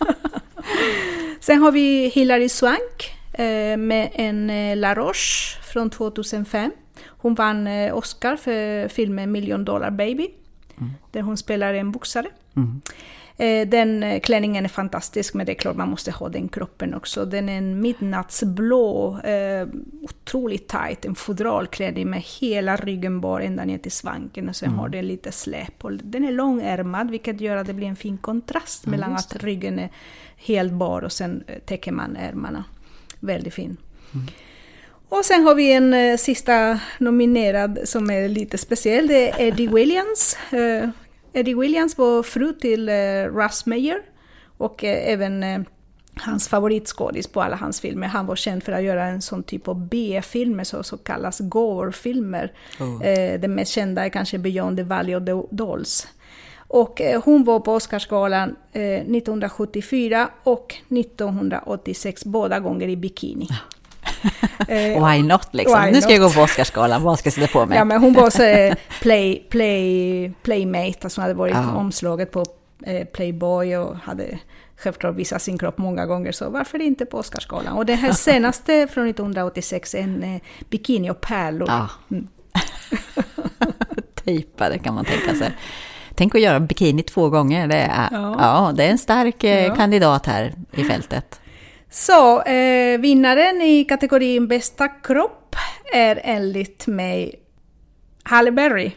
Sen 1.40 1.58
har 1.62 1.72
vi 1.72 2.08
Hilary 2.08 2.48
Swank 2.48 3.16
eh, 3.32 3.76
med 3.76 4.10
en 4.12 4.50
eh, 4.50 4.76
La 4.76 4.94
Roche 4.94 5.62
från 5.72 5.90
2005. 5.90 6.70
Hon 7.06 7.34
vann 7.34 7.66
eh, 7.66 7.96
Oscar 7.96 8.36
för 8.36 8.88
filmen 8.88 9.32
Million 9.32 9.64
Dollar 9.64 9.90
Baby, 9.90 10.28
mm. 10.78 10.90
där 11.12 11.20
hon 11.20 11.36
spelar 11.36 11.74
en 11.74 11.92
boxare. 11.92 12.26
Mm. 12.56 12.80
Den 13.66 14.20
klänningen 14.20 14.64
är 14.64 14.68
fantastisk, 14.68 15.34
men 15.34 15.46
det 15.46 15.52
är 15.52 15.54
klart 15.54 15.76
man 15.76 15.88
måste 15.88 16.10
ha 16.10 16.28
den 16.28 16.48
kroppen 16.48 16.94
också. 16.94 17.24
Den 17.24 17.48
är 17.48 17.58
en 17.58 17.80
midnattsblå, 17.80 19.20
otroligt 20.02 20.68
tight, 20.68 21.04
en 21.04 21.14
fodralklänning 21.14 22.10
med 22.10 22.22
hela 22.40 22.76
ryggen 22.76 23.20
bar 23.20 23.40
ända 23.40 23.64
ner 23.64 23.78
till 23.78 23.92
svanken 23.92 24.48
och 24.48 24.56
sen 24.56 24.68
mm. 24.68 24.78
har 24.78 24.88
den 24.88 25.06
lite 25.06 25.32
släp. 25.32 25.84
Och 25.84 25.92
den 25.92 26.24
är 26.24 26.32
långärmad, 26.32 27.10
vilket 27.10 27.40
gör 27.40 27.56
att 27.56 27.66
det 27.66 27.74
blir 27.74 27.86
en 27.86 27.96
fin 27.96 28.18
kontrast 28.18 28.86
mm, 28.86 29.00
mellan 29.00 29.16
att 29.16 29.36
ryggen 29.36 29.78
är 29.78 29.90
helt 30.36 30.72
bar 30.72 31.02
och 31.02 31.12
sen 31.12 31.44
eh, 31.46 31.58
täcker 31.58 31.92
man 31.92 32.16
ärmarna. 32.16 32.64
Väldigt 33.20 33.54
fin. 33.54 33.76
Mm. 34.14 34.26
Och 35.08 35.24
sen 35.24 35.42
har 35.42 35.54
vi 35.54 35.72
en 35.72 35.94
eh, 35.94 36.16
sista 36.16 36.80
nominerad 36.98 37.78
som 37.84 38.10
är 38.10 38.28
lite 38.28 38.58
speciell. 38.58 39.06
Det 39.06 39.30
är 39.30 39.46
Eddie 39.46 39.66
Williams. 39.66 40.36
Eh, 40.52 40.88
Eddie 41.34 41.54
Williams 41.54 41.98
var 41.98 42.22
fru 42.22 42.52
till 42.52 42.88
eh, 42.88 42.94
Russ 43.34 43.66
Meyer 43.66 44.02
och 44.56 44.84
eh, 44.84 45.12
även 45.12 45.42
eh, 45.42 45.60
hans 46.16 46.48
favoritskådis 46.48 47.26
på 47.26 47.42
alla 47.42 47.56
hans 47.56 47.80
filmer. 47.80 48.08
Han 48.08 48.26
var 48.26 48.36
känd 48.36 48.62
för 48.62 48.72
att 48.72 48.82
göra 48.82 49.04
en 49.04 49.22
sån 49.22 49.42
typ 49.42 49.68
av 49.68 49.88
B-filmer, 49.88 50.64
så, 50.64 50.82
så 50.82 50.96
kallas 50.96 51.40
gore-filmer. 51.40 52.52
Oh. 52.80 53.00
den 53.40 53.54
mest 53.54 53.72
kända 53.72 54.04
är 54.04 54.08
kanske 54.08 54.38
Beyond 54.38 54.76
the 54.76 54.82
Valley 54.82 55.14
of 55.14 55.24
the 55.24 55.56
Dolls. 55.56 56.06
Och 56.68 57.00
hon 57.24 57.44
var 57.44 57.60
på 57.60 57.72
Oscarsgalan 57.72 58.56
1974 58.72 60.20
eh, 60.20 60.26
och 60.42 60.74
1986, 60.88 62.24
båda 62.24 62.60
gånger 62.60 62.88
i 62.88 62.96
bikini. 62.96 63.48
Eh, 64.68 65.08
why 65.08 65.22
not 65.22 65.48
liksom? 65.50 65.82
Why 65.82 65.90
nu 65.90 66.00
ska 66.00 66.10
not? 66.10 66.18
jag 66.18 66.28
gå 66.28 66.34
på 66.34 66.40
Oscarsgalan, 66.40 67.02
vad 67.02 67.18
ska 67.18 67.26
jag 67.26 67.34
sätta 67.34 67.46
på 67.46 67.66
mig? 67.66 67.78
Ja, 67.78 67.84
men 67.84 68.00
hon 68.00 68.12
var 68.12 68.30
så 68.30 68.74
play, 69.00 69.46
play, 69.50 70.32
playmate, 70.42 70.98
alltså 71.02 71.20
hon 71.20 71.22
hade 71.22 71.34
varit 71.34 71.54
ja. 71.54 71.74
omslaget 71.74 72.30
på 72.30 72.44
Playboy 73.12 73.76
och 73.76 73.96
hade 73.96 74.38
självklart 74.76 75.14
visat 75.14 75.42
sin 75.42 75.58
kropp 75.58 75.78
många 75.78 76.06
gånger, 76.06 76.32
så 76.32 76.50
varför 76.50 76.82
inte 76.82 77.06
på 77.06 77.18
Oscarsgalan? 77.18 77.72
Och 77.72 77.86
det 77.86 77.94
här 77.94 78.12
senaste 78.30 78.86
från 78.86 79.08
1986 79.08 79.94
en 79.94 80.40
bikini 80.70 81.10
och 81.10 81.20
pärlor. 81.20 81.68
Ja. 81.68 81.88
Mm. 82.10 82.28
Tejpade 84.14 84.78
kan 84.78 84.94
man 84.94 85.04
tänka 85.04 85.34
sig. 85.34 85.50
Tänk 86.14 86.34
att 86.34 86.40
göra 86.40 86.60
bikini 86.60 87.02
två 87.02 87.28
gånger. 87.28 87.68
Det 87.68 87.76
är, 87.76 88.08
ja. 88.12 88.36
ja 88.38 88.72
det 88.76 88.84
är 88.84 88.90
en 88.90 88.98
stark 88.98 89.44
eh, 89.44 89.64
ja. 89.64 89.74
kandidat 89.74 90.26
här 90.26 90.54
i 90.72 90.84
fältet. 90.84 91.40
Så 91.96 92.42
eh, 92.42 93.00
vinnaren 93.00 93.62
i 93.62 93.84
kategorin 93.84 94.48
bästa 94.48 94.88
kropp 94.88 95.56
är 95.92 96.20
enligt 96.24 96.86
mig 96.86 97.34
Halle 98.22 98.52
Berry. 98.52 98.92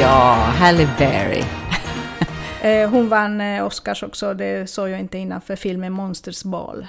Ja, 0.00 0.34
Halle 0.58 0.88
Berry. 0.98 1.44
Eh, 2.62 2.90
hon 2.90 3.08
vann 3.08 3.40
Oscars 3.40 4.02
också, 4.02 4.34
det 4.34 4.70
såg 4.70 4.88
jag 4.88 5.00
inte 5.00 5.18
innan, 5.18 5.40
för 5.40 5.56
filmen 5.56 5.92
Monsters 5.92 6.44
bal. 6.44 6.86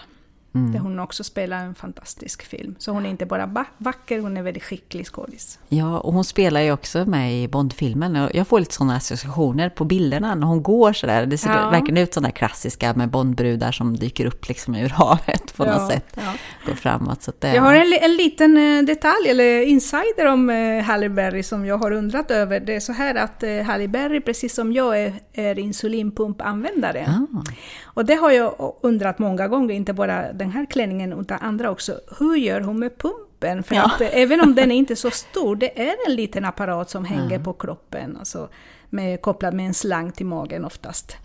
Mm. 0.55 0.71
Där 0.71 0.79
hon 0.79 0.99
också 0.99 1.23
spelar 1.23 1.57
en 1.65 1.75
fantastisk 1.75 2.43
film. 2.43 2.75
Så 2.77 2.91
hon 2.91 3.05
är 3.05 3.09
inte 3.09 3.25
bara 3.25 3.65
vacker, 3.77 4.19
hon 4.19 4.37
är 4.37 4.43
väldigt 4.43 4.63
skicklig 4.63 5.07
skådis. 5.07 5.59
Ja, 5.69 5.99
och 5.99 6.13
hon 6.13 6.23
spelar 6.23 6.61
ju 6.61 6.71
också 6.71 7.05
med 7.05 7.43
i 7.43 7.47
Bondfilmen. 7.47 8.29
Jag 8.33 8.47
får 8.47 8.59
lite 8.59 8.73
sådana 8.73 8.95
associationer 8.95 9.69
på 9.69 9.85
bilderna 9.85 10.35
när 10.35 10.47
hon 10.47 10.63
går 10.63 10.93
sådär. 10.93 11.25
Det 11.25 11.37
ser 11.37 11.49
ja. 11.49 11.69
verkligen 11.69 11.97
ut 11.97 12.13
sådana 12.13 12.31
klassiska 12.31 12.93
med 12.93 13.09
Bondbrudar 13.09 13.71
som 13.71 13.97
dyker 13.97 14.25
upp 14.25 14.47
liksom 14.47 14.75
ur 14.75 14.89
havet 14.89 15.55
på 15.55 15.65
ja, 15.65 15.77
något 15.77 15.91
sätt. 15.91 16.05
Ja. 16.15 16.33
Går 16.65 16.73
framåt. 16.73 17.23
Så 17.23 17.31
det... 17.39 17.55
Jag 17.55 17.61
har 17.61 17.73
en, 17.73 17.93
en 18.01 18.15
liten 18.15 18.57
eh, 18.57 18.83
detalj, 18.83 19.29
eller 19.29 19.61
insider 19.61 20.25
om 20.25 20.49
uh, 20.49 20.81
Halle 20.81 21.09
Berry 21.09 21.43
som 21.43 21.65
jag 21.65 21.77
har 21.77 21.91
undrat 21.91 22.31
över. 22.31 22.59
Det 22.59 22.75
är 22.75 22.79
så 22.79 22.93
här 22.93 23.15
att 23.15 23.43
uh, 23.43 23.61
Halle 23.61 23.87
Berry, 23.87 24.21
precis 24.21 24.55
som 24.55 24.73
jag, 24.73 25.01
är, 25.01 25.13
är 25.33 25.59
insulinpumpanvändare. 25.59 27.05
Ah. 27.07 27.43
Och 27.83 28.05
det 28.05 28.15
har 28.15 28.31
jag 28.31 28.75
undrat 28.81 29.19
många 29.19 29.47
gånger, 29.47 29.75
inte 29.75 29.93
bara 29.93 30.33
den 30.39 30.51
här 30.51 30.65
klänningen 30.65 31.13
utan 31.13 31.39
andra 31.41 31.71
också. 31.71 31.99
Hur 32.19 32.35
gör 32.35 32.61
hon 32.61 32.79
med 32.79 32.97
pumpen? 32.97 33.63
För 33.63 33.75
ja. 33.75 33.83
att 33.83 34.01
eh, 34.01 34.07
även 34.11 34.41
om 34.41 34.55
den 34.55 34.71
är 34.71 34.75
inte 34.75 34.95
så 34.95 35.11
stor, 35.11 35.55
det 35.55 35.81
är 35.81 35.95
en 36.07 36.15
liten 36.15 36.45
apparat 36.45 36.89
som 36.89 37.05
hänger 37.05 37.35
mm. 37.35 37.43
på 37.43 37.53
kroppen. 37.53 38.17
Alltså, 38.17 38.49
med, 38.89 39.21
kopplad 39.21 39.53
med 39.53 39.65
en 39.65 39.73
slang 39.73 40.11
till 40.11 40.25
magen 40.25 40.65
oftast. 40.65 41.17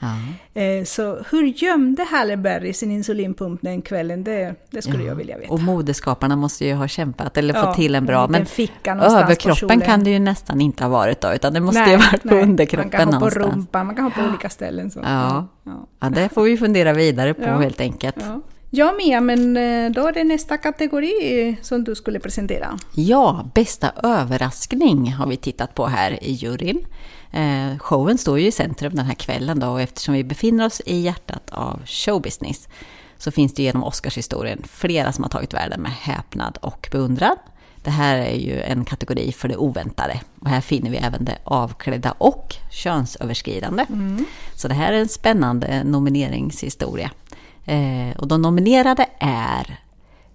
Mm. 0.55 0.87
så 0.87 1.19
hur 1.31 1.43
gömde 1.43 2.05
Halle 2.05 2.37
Berry 2.37 2.73
sin 2.73 2.91
insulinpump 2.91 3.63
den 3.63 3.83
kvällen? 3.83 4.25
Det, 4.25 4.55
det 4.71 4.83
skulle 4.83 5.03
ja. 5.03 5.09
jag 5.09 5.15
vilja 5.15 5.39
veta. 5.39 5.53
Och 5.53 5.61
modeskaparna 5.61 6.37
måste 6.37 6.65
ju 6.65 6.75
ha 6.75 6.89
kämpat 6.89 7.37
eller 7.37 7.55
ja, 7.55 7.63
fått 7.63 7.77
till 7.77 7.95
en 7.95 8.07
bra. 8.07 8.25
En 8.25 8.47
men 8.85 9.01
överkroppen 9.01 9.81
kan 9.81 10.05
det 10.05 10.11
ju 10.11 10.19
nästan 10.19 10.61
inte 10.61 10.85
ha 10.85 10.91
varit 10.91 11.21
då, 11.21 11.33
utan 11.33 11.55
det 11.55 11.61
måste 11.61 11.81
nej, 11.81 11.91
ju 11.91 11.97
ha 11.97 12.05
varit 12.11 12.23
på 12.23 12.35
underkroppen 12.35 13.09
någonstans. 13.09 13.23
Man 13.23 13.31
kan 13.31 13.43
ha 13.45 13.51
på 13.51 13.57
rumpan, 13.57 13.87
man 13.87 13.97
kan 13.97 14.05
ha 14.05 14.11
på 14.11 14.29
olika 14.29 14.51
ställen. 14.51 14.91
Så. 14.91 15.01
Ja. 15.03 15.47
Ja. 16.01 16.09
det 16.09 16.29
får 16.29 16.43
vi 16.43 16.57
fundera 16.57 16.93
vidare 16.93 17.35
på 17.35 17.45
helt 17.45 17.81
enkelt. 17.81 18.17
Ja, 18.77 18.93
Mia, 18.93 19.21
men 19.21 19.57
eh, 19.57 19.91
då 19.91 20.07
är 20.07 20.13
det 20.13 20.25
nästa 20.25 20.57
kategori 20.57 21.57
som 21.63 21.85
du 21.85 21.95
skulle 21.95 22.21
presentera. 22.21 22.79
Ja, 22.95 23.51
bästa 23.55 23.93
överraskning 24.03 25.13
har 25.13 25.27
vi 25.27 25.37
tittat 25.37 25.75
på 25.75 25.87
här 25.87 26.25
i 26.25 26.33
juryn. 26.33 26.87
Eh, 27.33 27.79
showen 27.79 28.19
står 28.19 28.39
ju 28.39 28.47
i 28.47 28.53
centrum 28.53 28.95
den 28.95 29.05
här 29.05 29.15
kvällen 29.15 29.61
då 29.61 29.69
och 29.69 29.81
eftersom 29.81 30.15
vi 30.15 30.25
befinner 30.25 30.67
oss 30.67 30.83
i 30.87 30.97
hjärtat 30.97 31.51
av 31.51 31.87
showbusiness 31.87 32.69
så 33.19 33.31
finns 33.31 33.55
det 33.55 33.63
genom 33.63 33.85
Oscarshistorien 33.85 34.63
flera 34.69 35.13
som 35.13 35.25
har 35.25 35.31
tagit 35.31 35.55
världen 35.55 35.81
med 35.81 35.93
häpnad 35.93 36.59
och 36.61 36.89
beundran. 36.93 37.37
Det 37.85 37.91
här 37.91 38.17
är 38.17 38.37
ju 38.37 38.61
en 38.61 38.85
kategori 38.85 39.33
för 39.33 39.49
det 39.49 39.57
oväntade 39.57 40.21
och 40.41 40.49
här 40.49 40.61
finner 40.61 40.91
vi 40.91 40.97
även 40.97 41.25
det 41.25 41.39
avklädda 41.45 42.15
och 42.19 42.55
könsöverskridande. 42.71 43.87
Mm. 43.89 44.25
Så 44.57 44.69
det 44.69 44.75
här 44.75 44.93
är 44.93 45.01
en 45.01 45.09
spännande 45.09 45.85
nomineringshistoria. 45.85 47.11
Eh, 47.65 48.17
och 48.17 48.29
de 48.29 48.43
nominerade 48.43 49.07
är 49.19 49.81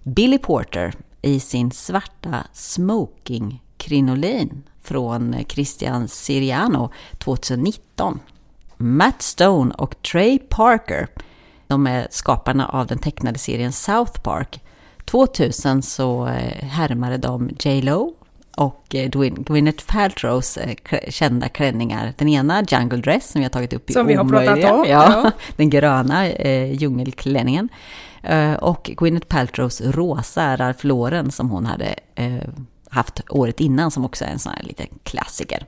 Billy 0.02 0.38
Porter 0.38 0.94
i 1.22 1.40
sin 1.40 1.70
svarta 1.70 2.44
smoking-krinolin 2.52 4.62
från 4.82 5.36
Christian 5.48 6.08
Siriano 6.08 6.90
2019. 7.18 8.20
Matt 8.76 9.22
Stone 9.22 9.74
och 9.74 10.02
Trey 10.02 10.38
Parker, 10.38 11.08
de 11.66 11.86
är 11.86 12.08
skaparna 12.10 12.68
av 12.68 12.86
den 12.86 12.98
tecknade 12.98 13.38
serien 13.38 13.72
South 13.72 14.20
Park. 14.20 14.64
2000 15.04 15.82
så 15.82 16.26
eh, 16.26 16.64
härmade 16.64 17.16
de 17.16 17.50
J 17.58 17.82
Lo 17.82 18.14
och 18.60 18.94
eh, 18.94 19.08
Gwyneth 19.36 19.86
Paltrows 19.86 20.56
eh, 20.56 20.76
kända 21.08 21.48
klänningar. 21.48 22.14
Den 22.18 22.28
ena 22.28 22.64
Jungle 22.68 22.98
Dress 22.98 23.30
som 23.30 23.38
vi 23.38 23.44
har 23.44 23.50
tagit 23.50 23.72
upp 23.72 23.90
i 23.90 23.92
Som 23.92 24.06
vi 24.06 24.14
har 24.14 24.24
pratat 24.24 24.72
om. 24.72 24.84
Ja, 24.88 25.22
ja. 25.22 25.30
Den 25.56 25.70
gröna 25.70 26.28
eh, 26.28 26.72
djungelklänningen. 26.72 27.68
Eh, 28.22 28.52
och 28.52 28.90
Gwyneth 28.96 29.26
Paltrows 29.26 29.80
rosa 29.80 30.56
Ralph 30.56 30.86
Lauren 30.86 31.30
som 31.30 31.50
hon 31.50 31.66
hade 31.66 31.94
eh, 32.14 32.48
haft 32.90 33.20
året 33.30 33.60
innan 33.60 33.90
som 33.90 34.04
också 34.04 34.24
är 34.24 34.28
en 34.28 34.38
sån 34.38 34.52
här 34.56 34.62
liten 34.62 34.86
klassiker. 35.02 35.66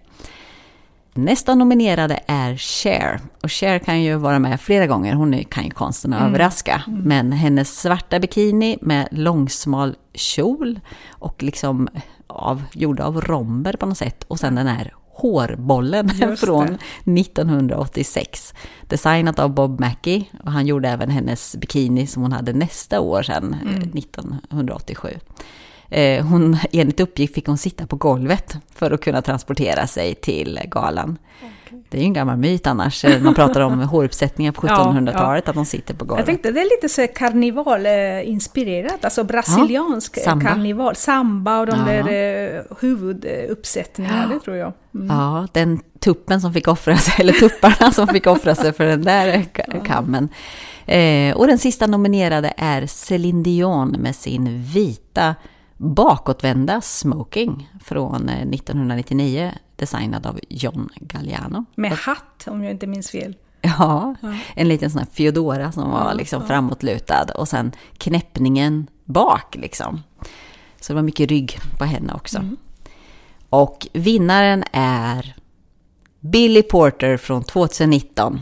Nästa 1.14 1.54
nominerade 1.54 2.20
är 2.26 2.56
Cher. 2.56 3.20
Och 3.42 3.52
Cher 3.52 3.78
kan 3.78 4.02
ju 4.02 4.16
vara 4.16 4.38
med 4.38 4.60
flera 4.60 4.86
gånger, 4.86 5.14
hon 5.14 5.44
kan 5.44 5.64
ju 5.64 5.70
konsten 5.70 6.12
att 6.12 6.20
mm. 6.20 6.28
överraska. 6.30 6.82
Mm. 6.86 7.00
Men 7.00 7.32
hennes 7.32 7.80
svarta 7.80 8.20
bikini 8.20 8.78
med 8.80 9.08
långsmal 9.10 9.96
kjol 10.14 10.80
och 11.10 11.42
liksom 11.42 11.88
av, 12.32 12.62
gjord 12.72 13.00
av 13.00 13.20
romber 13.20 13.72
på 13.72 13.86
något 13.86 13.98
sätt. 13.98 14.24
Och 14.28 14.38
sen 14.38 14.54
den 14.54 14.66
här 14.66 14.94
hårbollen 15.14 16.08
från 16.36 16.78
1986. 17.18 18.54
Designat 18.82 19.38
av 19.38 19.54
Bob 19.54 19.80
Mackie 19.80 20.24
och 20.44 20.52
han 20.52 20.66
gjorde 20.66 20.88
även 20.88 21.10
hennes 21.10 21.56
bikini 21.56 22.06
som 22.06 22.22
hon 22.22 22.32
hade 22.32 22.52
nästa 22.52 23.00
år 23.00 23.22
sedan, 23.22 23.56
mm. 23.62 23.82
1987. 23.98 25.08
Eh, 25.88 26.26
hon, 26.26 26.58
enligt 26.72 27.00
uppgift 27.00 27.34
fick 27.34 27.46
hon 27.46 27.58
sitta 27.58 27.86
på 27.86 27.96
golvet 27.96 28.56
för 28.74 28.90
att 28.90 29.00
kunna 29.00 29.22
transportera 29.22 29.86
sig 29.86 30.14
till 30.14 30.60
galan. 30.70 31.18
Okay. 31.38 31.50
Det 31.88 31.96
är 31.96 32.00
ju 32.00 32.06
en 32.06 32.12
gammal 32.12 32.36
myt 32.36 32.66
annars. 32.66 33.04
Eh, 33.04 33.22
man 33.22 33.34
pratar 33.34 33.60
om 33.60 33.80
håruppsättningar 33.88 34.52
på 34.52 34.66
1700-talet, 34.66 35.14
ja, 35.14 35.34
ja. 35.34 35.50
att 35.50 35.54
de 35.54 35.64
sitter 35.64 35.94
på 35.94 36.04
golvet. 36.04 36.20
Jag 36.20 36.26
tänkte 36.26 36.50
det 36.50 36.60
är 36.60 36.64
lite 36.64 36.88
så 36.88 37.06
karnevalinspirerat, 37.14 39.04
alltså 39.04 39.24
brasiliansk 39.24 40.18
ja, 40.18 40.22
samba. 40.22 40.46
karneval. 40.46 40.96
Samba 40.96 41.60
och 41.60 41.66
de 41.66 41.78
ja. 41.78 41.84
där 41.84 42.56
eh, 42.56 42.62
huvuduppsättningarna, 42.80 44.26
det 44.26 44.40
tror 44.40 44.56
jag. 44.56 44.72
Mm. 44.94 45.16
Ja, 45.16 45.46
den 45.52 45.80
tuppen 46.00 46.40
som 46.40 46.52
fick 46.52 46.68
offra 46.68 46.96
sig, 46.96 47.14
eller 47.18 47.32
tupparna 47.32 47.92
som 47.92 48.08
fick 48.08 48.26
offra 48.26 48.54
sig 48.54 48.72
för 48.72 48.84
den 48.84 49.02
där 49.02 49.44
kammen. 49.86 50.28
Eh, 50.86 51.36
och 51.36 51.46
den 51.46 51.58
sista 51.58 51.86
nominerade 51.86 52.52
är 52.56 52.86
Céline 52.86 53.42
Dion 53.42 53.88
med 53.88 54.16
sin 54.16 54.62
vita 54.62 55.34
bakåtvända 55.82 56.80
smoking 56.80 57.70
från 57.84 58.28
1999, 58.28 59.42
eh, 59.42 59.52
designad 59.76 60.26
av 60.26 60.40
John 60.48 60.88
Galliano. 60.96 61.64
Med 61.74 61.92
hatt, 61.92 62.44
om 62.46 62.64
jag 62.64 62.72
inte 62.72 62.86
minns 62.86 63.10
fel. 63.10 63.36
Ja, 63.60 64.14
ja. 64.20 64.34
en 64.54 64.68
liten 64.68 64.90
sån 64.90 64.98
här 64.98 65.08
Fiodora 65.12 65.72
som 65.72 65.90
var 65.90 66.14
liksom 66.14 66.42
ja. 66.42 66.48
framåtlutad 66.48 67.26
och 67.36 67.48
sen 67.48 67.72
knäppningen 67.98 68.86
bak 69.04 69.54
liksom. 69.54 70.02
Så 70.80 70.92
det 70.92 70.94
var 70.94 71.02
mycket 71.02 71.30
rygg 71.30 71.58
på 71.78 71.84
henne 71.84 72.14
också. 72.14 72.38
Mm. 72.38 72.56
Och 73.48 73.86
vinnaren 73.92 74.64
är 74.72 75.34
Billy 76.20 76.62
Porter 76.62 77.16
från 77.16 77.44
2019. 77.44 78.40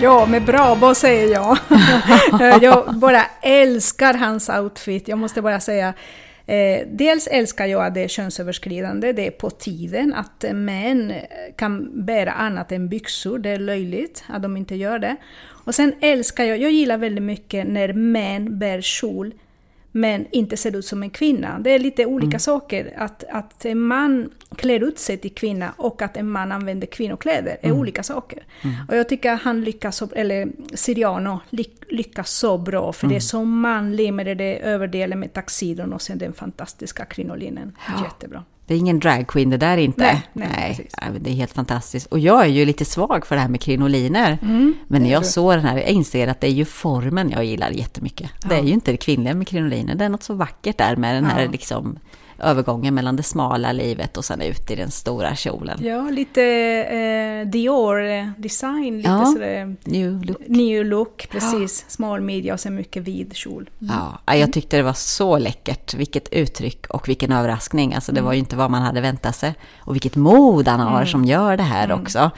Ja, 0.00 0.26
med 0.26 0.44
Brabo 0.44 0.94
säger 0.94 1.32
jag? 1.32 1.58
jag 2.62 2.94
bara 2.94 3.22
älskar 3.42 4.14
hans 4.14 4.48
outfit. 4.48 5.08
Jag 5.08 5.18
måste 5.18 5.42
bara 5.42 5.60
säga, 5.60 5.94
eh, 6.46 6.86
dels 6.90 7.26
älskar 7.26 7.66
jag 7.66 7.86
att 7.86 7.94
det 7.94 8.04
är 8.04 8.08
könsöverskridande, 8.08 9.12
det 9.12 9.26
är 9.26 9.30
på 9.30 9.50
tiden 9.50 10.14
att 10.14 10.44
män 10.54 11.12
kan 11.56 12.04
bära 12.04 12.32
annat 12.32 12.72
än 12.72 12.88
byxor, 12.88 13.38
det 13.38 13.50
är 13.50 13.58
löjligt 13.58 14.24
att 14.28 14.42
de 14.42 14.56
inte 14.56 14.74
gör 14.74 14.98
det. 14.98 15.16
Och 15.64 15.74
sen 15.74 15.92
älskar 16.00 16.44
jag, 16.44 16.58
jag 16.58 16.70
gillar 16.70 16.98
väldigt 16.98 17.24
mycket 17.24 17.66
när 17.66 17.92
män 17.92 18.58
bär 18.58 18.80
kjol 18.80 19.32
men 19.92 20.26
inte 20.30 20.56
ser 20.56 20.76
ut 20.76 20.84
som 20.84 21.02
en 21.02 21.10
kvinna. 21.10 21.58
Det 21.58 21.70
är 21.70 21.78
lite 21.78 22.06
olika 22.06 22.26
mm. 22.26 22.40
saker. 22.40 22.94
Att, 22.96 23.24
att 23.30 23.64
en 23.64 23.80
man 23.80 24.30
klär 24.56 24.84
ut 24.84 24.98
sig 24.98 25.16
till 25.18 25.34
kvinna 25.34 25.72
och 25.76 26.02
att 26.02 26.16
en 26.16 26.30
man 26.30 26.52
använder 26.52 26.86
kvinnokläder 26.86 27.56
är 27.60 27.68
mm. 27.68 27.80
olika 27.80 28.02
saker. 28.02 28.42
Mm. 28.62 28.76
Och 28.88 28.96
jag 28.96 29.08
tycker 29.08 29.32
att 29.32 29.42
han 29.42 29.64
lyckas, 29.64 30.02
eller 30.02 30.48
Siriano 30.74 31.40
lyckas 31.88 32.30
så 32.30 32.58
bra, 32.58 32.92
för 32.92 33.06
det 33.06 33.12
är 33.12 33.14
mm. 33.14 33.20
så 33.20 33.44
manlig 33.44 34.12
med 34.12 34.26
det, 34.26 34.34
det 34.34 34.58
överdelen 34.58 35.20
med 35.20 35.32
taxidon 35.32 35.92
och 35.92 36.02
sen 36.02 36.18
den 36.18 36.32
fantastiska 36.32 37.04
krinolinen. 37.04 37.76
Ja. 37.88 38.04
Jättebra. 38.04 38.44
Det 38.68 38.74
är 38.74 38.78
ingen 38.78 38.98
dragqueen 38.98 39.50
det 39.50 39.56
där 39.56 39.76
inte. 39.76 40.02
Nej, 40.02 40.22
nej, 40.32 40.88
nej, 41.02 41.20
det 41.20 41.30
är 41.30 41.34
helt 41.34 41.52
fantastiskt. 41.52 42.06
Och 42.06 42.18
jag 42.18 42.44
är 42.44 42.48
ju 42.48 42.64
lite 42.64 42.84
svag 42.84 43.26
för 43.26 43.34
det 43.34 43.40
här 43.40 43.48
med 43.48 43.60
krinoliner. 43.60 44.38
Mm, 44.42 44.74
men 44.86 45.02
när 45.02 45.10
jag 45.10 45.26
såg 45.26 45.52
den 45.52 45.64
här, 45.64 45.76
jag 45.76 45.88
inser 45.88 46.28
att 46.28 46.40
det 46.40 46.46
är 46.46 46.52
ju 46.52 46.64
formen 46.64 47.30
jag 47.30 47.44
gillar 47.44 47.70
jättemycket. 47.70 48.30
Ja. 48.42 48.48
Det 48.48 48.54
är 48.54 48.62
ju 48.62 48.72
inte 48.72 48.90
det 48.90 48.96
kvinnliga 48.96 49.34
med 49.34 49.48
krinoliner, 49.48 49.94
det 49.94 50.04
är 50.04 50.08
något 50.08 50.22
så 50.22 50.34
vackert 50.34 50.78
där 50.78 50.96
med 50.96 51.14
den 51.14 51.24
här 51.24 51.42
ja. 51.42 51.50
liksom 51.50 51.98
övergången 52.38 52.94
mellan 52.94 53.16
det 53.16 53.22
smala 53.22 53.72
livet 53.72 54.16
och 54.16 54.24
sen 54.24 54.40
ut 54.40 54.70
i 54.70 54.76
den 54.76 54.90
stora 54.90 55.34
kjolen. 55.36 55.78
Ja, 55.84 56.10
lite 56.10 56.42
eh, 56.42 57.50
Dior-design, 57.50 58.96
lite 58.96 59.08
ja, 59.08 59.24
sådär, 59.24 59.76
new 59.84 60.24
look. 60.24 60.38
New 60.46 60.84
look, 60.84 61.28
precis. 61.30 61.84
Ja. 61.86 61.90
Smal 61.90 62.20
midja 62.20 62.54
och 62.54 62.60
sen 62.60 62.74
mycket 62.74 63.02
vid 63.02 63.36
kjol. 63.36 63.70
Mm. 63.82 63.94
Ja, 64.26 64.34
jag 64.36 64.52
tyckte 64.52 64.76
det 64.76 64.82
var 64.82 64.92
så 64.92 65.38
läckert. 65.38 65.94
Vilket 65.94 66.28
uttryck 66.32 66.86
och 66.86 67.08
vilken 67.08 67.32
överraskning. 67.32 67.94
Alltså 67.94 68.12
det 68.12 68.18
mm. 68.18 68.26
var 68.26 68.32
ju 68.32 68.38
inte 68.38 68.56
vad 68.56 68.70
man 68.70 68.82
hade 68.82 69.00
väntat 69.00 69.36
sig. 69.36 69.54
Och 69.78 69.94
vilket 69.94 70.16
mod 70.16 70.68
han 70.68 70.80
har 70.80 70.96
mm. 70.96 71.06
som 71.06 71.24
gör 71.24 71.56
det 71.56 71.62
här 71.62 71.84
mm. 71.84 72.00
också. 72.00 72.30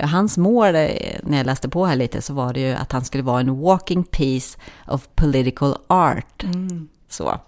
Hans 0.00 0.38
mål, 0.38 0.74
eh, 0.74 0.88
när 1.22 1.36
jag 1.36 1.46
läste 1.46 1.68
på 1.68 1.86
här 1.86 1.96
lite, 1.96 2.22
så 2.22 2.34
var 2.34 2.52
det 2.52 2.60
ju 2.60 2.72
att 2.72 2.92
han 2.92 3.04
skulle 3.04 3.22
vara 3.22 3.40
en 3.40 3.60
walking 3.60 4.04
piece 4.04 4.58
of 4.86 5.08
political 5.14 5.76
art. 5.86 6.42
Mm. 6.42 6.88
Så 7.08 7.40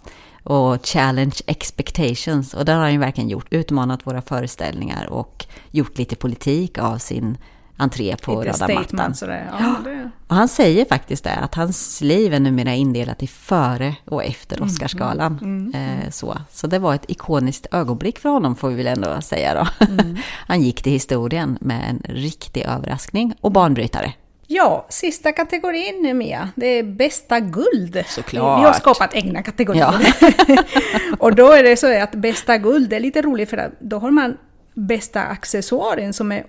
och 0.47 0.87
challenge 0.87 1.37
expectations. 1.47 2.55
Och 2.55 2.65
det 2.65 2.73
har 2.73 2.81
han 2.81 2.93
ju 2.93 2.99
verkligen 2.99 3.31
gjort, 3.31 3.47
utmanat 3.51 4.07
våra 4.07 4.23
föreställningar 4.23 5.07
och 5.07 5.47
gjort 5.71 5.99
lite 5.99 6.17
politik 6.17 6.79
av 6.79 6.99
sin 6.99 7.39
entré 7.77 8.17
på 8.17 8.43
lite 8.43 8.65
röda 8.65 8.75
mattan. 8.75 9.15
Sådär. 9.15 9.51
Ja, 9.61 9.77
det... 9.85 10.11
Och 10.27 10.37
han 10.37 10.49
säger 10.49 10.85
faktiskt 10.85 11.25
det, 11.25 11.35
att 11.35 11.55
hans 11.55 12.01
liv 12.01 12.35
är 12.35 12.41
numera 12.41 12.75
indelat 12.75 13.23
i 13.23 13.27
före 13.27 13.97
och 14.05 14.25
efter 14.25 14.57
mm, 14.57 14.69
Oscarsgalan. 14.69 15.39
Mm, 15.43 15.73
mm, 15.75 15.99
eh, 16.01 16.11
så. 16.11 16.39
så 16.53 16.67
det 16.67 16.79
var 16.79 16.95
ett 16.95 17.05
ikoniskt 17.09 17.67
ögonblick 17.71 18.19
för 18.19 18.29
honom, 18.29 18.57
får 18.57 18.69
vi 18.69 18.75
väl 18.75 18.87
ändå 18.87 19.21
säga 19.21 19.55
då. 19.55 19.87
Mm. 19.87 20.17
han 20.47 20.63
gick 20.63 20.83
till 20.83 20.93
historien 20.93 21.59
med 21.61 21.91
en 21.91 22.03
riktig 22.15 22.63
överraskning 22.63 23.35
och 23.41 23.53
banbrytare. 23.53 24.13
Ja, 24.47 24.87
sista 24.89 25.33
kategorin 25.33 26.19
Mia, 26.19 26.51
det 26.55 26.67
är 26.67 26.83
bästa 26.83 27.41
guld. 27.41 28.05
Såklart. 28.07 28.61
Vi 28.61 28.65
har 28.65 28.73
skapat 28.73 29.15
egna 29.15 29.43
kategorier. 29.43 30.15
Ja. 30.49 30.63
och 31.19 31.35
då 31.35 31.53
är 31.53 31.63
det 31.63 31.77
så 31.77 32.03
att 32.03 32.15
bästa 32.15 32.59
guld, 32.59 32.93
är 32.93 33.01
lite 33.01 33.23
roligt 33.23 33.51
för 33.51 33.57
att 33.57 33.81
då 33.81 33.99
har 33.99 34.11
man 34.11 34.37
bästa 34.75 35.23
accessoaren 35.23 36.13
som 36.13 36.33
är 36.33 36.47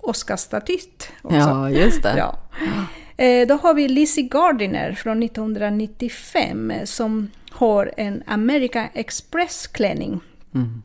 Oscarsstatyst. 0.00 1.08
Ja, 1.22 1.70
just 1.70 2.02
det. 2.02 2.14
Ja. 2.16 2.38
Eh, 3.16 3.46
då 3.46 3.54
har 3.54 3.74
vi 3.74 3.88
Lizzie 3.88 4.28
Gardiner 4.28 4.92
från 4.92 5.22
1995 5.22 6.72
som 6.84 7.30
har 7.50 7.92
en 7.96 8.22
American 8.26 8.86
Express-klänning. 8.94 10.20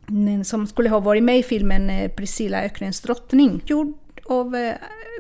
Mm. 0.10 0.44
Som 0.44 0.68
skulle 0.68 0.90
ha 0.90 1.00
varit 1.00 1.24
med 1.24 1.40
i 1.40 1.44
filmen 1.44 1.90
eh, 1.90 2.12
Priscilla 2.12 2.64
Öknens 2.64 3.02
drottning. 3.02 3.62
Gjord 3.66 3.94
av 4.26 4.56
eh, 4.56 4.74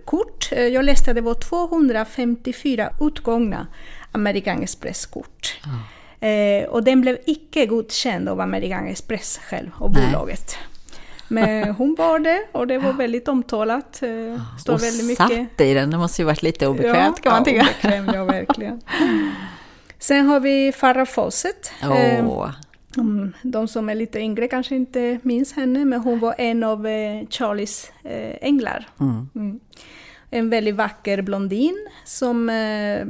kort. 0.06 0.50
Eh, 0.52 0.68
jag 0.68 0.86
läste 0.86 1.12
att 1.12 1.16
det 1.16 1.22
var 1.22 1.34
254 1.34 2.90
utgångna 3.02 3.68
American 4.12 4.64
Express-kort. 4.64 5.60
Eh, 6.20 6.70
och 6.70 6.84
den 6.84 7.02
blev 7.02 7.18
icke 7.26 7.66
godkänd 7.66 8.30
av 8.30 8.42
American 8.42 8.88
Express 8.88 9.40
själv 9.44 9.70
och 9.78 9.92
bolaget. 9.92 10.56
Men 11.28 11.70
hon 11.78 11.96
var 11.98 12.20
det 12.20 12.44
och 12.52 12.68
det 12.68 12.78
var 12.78 12.94
väldigt 12.94 13.28
omtalat. 13.28 13.96
Står 14.60 14.74
och 14.74 14.84
väldigt 14.84 15.06
mycket. 15.06 15.28
satt 15.28 15.62
i 15.62 15.74
den, 15.74 15.92
det 15.92 15.98
måste 15.98 16.22
ju 16.22 16.26
varit 16.26 16.44
lite 16.44 16.68
obekvämt 16.68 17.18
ja, 17.18 17.24
kan 17.24 17.32
man 17.32 17.44
tycka. 17.44 17.62
Obekväm, 17.62 18.12
ja, 18.16 18.24
verkligen. 18.24 18.82
Sen 20.00 20.26
har 20.26 20.40
vi 20.40 20.72
Farrah 20.72 21.06
Fawcett. 21.06 21.72
Oh. 21.84 22.50
Mm, 22.98 23.34
de 23.44 23.68
som 23.68 23.90
är 23.90 23.96
lite 23.96 24.20
yngre 24.20 24.48
kanske 24.48 24.76
inte 24.76 25.20
minns 25.24 25.54
henne, 25.54 25.86
men 25.86 26.00
hon 26.00 26.20
var 26.20 26.36
en 26.38 26.64
av 26.64 26.88
eh, 26.88 27.28
Charlies 27.30 27.92
eh, 28.04 28.36
änglar. 28.42 28.88
Mm. 29.00 29.30
Mm. 29.36 29.60
En 30.30 30.50
väldigt 30.50 30.76
vacker 30.76 31.22
blondin 31.22 31.88
som 32.06 32.50
eh, 32.50 33.06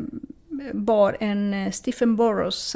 bar 0.73 1.17
en 1.19 1.71
Stephen 1.73 2.15
Burrows 2.15 2.75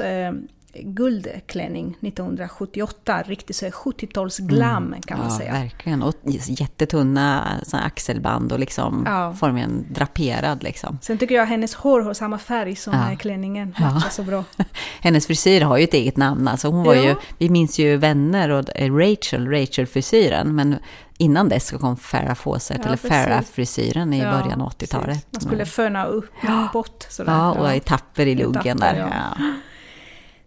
guldklänning 0.72 1.96
1978. 2.00 3.22
Riktigt 3.26 3.56
70-talsglam 3.56 4.76
mm. 4.76 5.02
kan 5.02 5.18
man 5.18 5.28
ja, 5.30 5.38
säga. 5.38 5.52
Verkligen, 5.52 6.02
och 6.02 6.14
jättetunna 6.46 7.60
axelband 7.72 8.52
och 8.52 8.58
liksom 8.58 9.02
ja. 9.06 9.34
formligen 9.34 9.86
draperad. 9.90 10.62
Liksom. 10.62 10.98
Sen 11.02 11.18
tycker 11.18 11.34
jag 11.34 11.42
att 11.42 11.48
hennes 11.48 11.74
hår 11.74 12.00
har 12.00 12.14
samma 12.14 12.38
färg 12.38 12.76
som 12.76 12.94
ja. 12.94 13.16
klänningen. 13.16 13.74
Ja. 13.78 14.02
så 14.10 14.22
bra. 14.22 14.44
hennes 15.00 15.26
frisyr 15.26 15.60
har 15.60 15.78
ju 15.78 15.84
ett 15.84 15.94
eget 15.94 16.16
namn. 16.16 16.48
Alltså 16.48 16.68
hon 16.68 16.84
var 16.84 16.94
ja. 16.94 17.02
ju, 17.02 17.14
vi 17.38 17.50
minns 17.50 17.78
ju 17.78 17.96
Vänner 17.96 18.50
och 18.50 18.64
Rachel, 18.76 19.48
Rachel-frisyren. 19.48 20.54
Men 20.54 20.76
innan 21.18 21.48
dess 21.48 21.66
så 21.66 21.78
kom 21.78 21.96
Farah 21.96 22.34
Fawcett, 22.34 22.80
ja, 22.82 22.86
eller 22.86 22.96
Farah-frisyren 22.96 24.14
i 24.14 24.18
ja, 24.22 24.30
början 24.30 24.60
av 24.60 24.70
80-talet. 24.70 25.26
Man 25.30 25.40
skulle 25.40 25.66
föna 25.66 26.04
upp 26.04 26.32
bort 26.72 27.06
sådär. 27.08 27.32
Ja, 27.32 27.52
och 27.52 27.70
etapper 27.70 28.26
i 28.26 28.34
luggen 28.34 28.76
där. 28.76 29.10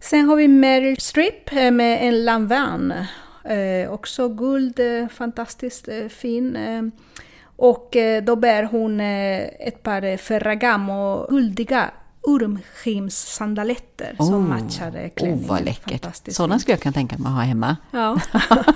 Sen 0.00 0.28
har 0.28 0.36
vi 0.36 0.48
Meryl 0.48 1.00
Streep 1.00 1.52
eh, 1.52 1.70
med 1.70 2.08
en 2.08 2.24
Lanvin. 2.24 2.94
Eh, 3.44 3.90
också 3.92 4.28
guld, 4.28 4.80
eh, 4.80 5.08
fantastiskt 5.08 5.88
eh, 5.88 6.08
fin. 6.08 6.56
Eh, 6.56 6.82
och 7.56 7.96
då 8.22 8.36
bär 8.36 8.62
hon 8.62 9.00
ett 9.00 9.82
par 9.82 10.16
Ferragamo 10.16 11.26
guldiga 11.30 11.90
urmskimssandaletter 12.26 14.14
som 14.16 14.34
Oh, 14.34 14.40
matchade 14.40 15.08
klänningen. 15.08 15.44
Oh, 15.44 15.48
vad 15.48 15.64
läckert. 15.64 16.32
Sådana 16.32 16.58
skulle 16.58 16.72
jag 16.72 16.80
kunna 16.82 16.92
tänka 16.92 17.18
mig 17.18 17.28
att 17.28 17.34
ha 17.34 17.42
hemma. 17.42 17.76
Ja. 17.90 18.20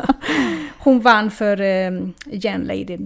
Hon 0.78 1.00
vann 1.00 1.30
för 1.30 1.60
eh, 1.60 1.90
Jan 2.26 2.60
Lady. 2.60 2.98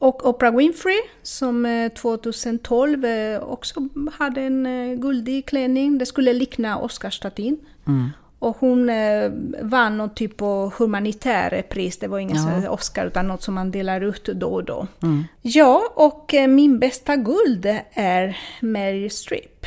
Och 0.00 0.26
Oprah 0.28 0.56
Winfrey 0.56 0.98
som 1.22 1.66
eh, 1.66 1.88
2012 1.92 3.04
eh, 3.04 3.42
också 3.42 3.88
hade 4.12 4.40
en 4.40 4.66
eh, 4.66 4.94
guldig 4.98 5.46
klänning. 5.46 5.98
Det 5.98 6.06
skulle 6.06 6.32
likna 6.32 6.78
Oscarsstatyn. 6.78 7.58
Mm. 7.86 8.08
Och 8.38 8.56
hon 8.56 8.90
eh, 8.90 9.30
vann 9.62 9.98
någon 9.98 10.14
typ 10.14 10.42
av 10.42 10.72
humanitär 10.72 11.62
pris. 11.70 11.98
Det 11.98 12.08
var 12.08 12.18
ingen 12.18 12.62
Ja. 12.62 12.70
Oscar 12.70 13.06
utan 13.06 13.28
något 13.28 13.42
som 13.42 13.54
man 13.54 13.70
delar 13.70 14.00
ut 14.00 14.24
då 14.24 14.48
och 14.48 14.64
då. 14.64 14.86
Mm. 15.02 15.24
Ja, 15.42 15.82
och 15.94 16.34
eh, 16.34 16.48
min 16.48 16.78
bästa 16.78 17.16
guld 17.16 17.66
är 17.92 18.38
Mary 18.60 19.10
Streep. 19.10 19.66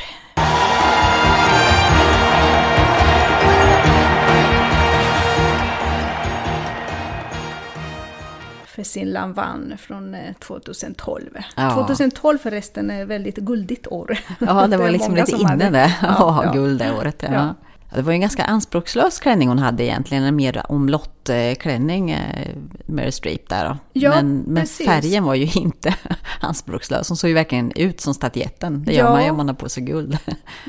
För 8.74 8.82
sin 8.82 9.10
Lanvin 9.10 9.74
från 9.78 10.14
eh, 10.14 10.32
2012. 10.40 11.24
Ja. 11.56 11.74
2012 11.74 12.38
förresten 12.38 12.90
är 12.90 13.02
ett 13.02 13.08
väldigt 13.08 13.36
guldigt 13.36 13.86
år. 13.86 14.18
Ja, 14.38 14.66
det 14.66 14.76
var 14.76 14.90
liksom 14.90 15.14
lite 15.14 15.36
hade- 15.46 15.64
inne 15.66 15.70
det. 15.70 15.94
Ja, 16.02 16.42
Ja, 16.44 16.52
guld 16.52 16.78
det 16.78 16.92
året. 16.92 17.22
Ja. 17.22 17.32
Ja. 17.32 17.54
Det 17.94 18.02
var 18.02 18.12
ju 18.12 18.14
en 18.14 18.20
ganska 18.20 18.44
anspråkslös 18.44 19.20
klänning 19.20 19.48
hon 19.48 19.58
hade 19.58 19.84
egentligen, 19.84 20.24
en 20.24 20.36
mer 20.36 20.62
omlott-klänning, 20.68 22.10
eh, 22.10 22.48
Meryl 22.86 23.12
Streep 23.12 23.48
där 23.48 23.68
då. 23.68 23.76
Ja, 23.92 24.10
men, 24.10 24.36
men 24.46 24.66
färgen 24.66 25.24
var 25.24 25.34
ju 25.34 25.46
inte 25.60 25.94
anspråkslös, 26.40 27.08
hon 27.08 27.16
såg 27.16 27.28
ju 27.28 27.34
verkligen 27.34 27.72
ut 27.72 28.00
som 28.00 28.14
statyetten. 28.14 28.84
Det 28.84 28.92
gör 28.92 29.04
Ja. 29.04 29.10
man 29.10 29.24
ju 29.24 29.30
om 29.30 29.36
man 29.36 29.48
har 29.48 29.54
på 29.54 29.68
sig 29.68 29.82
guld. 29.82 30.18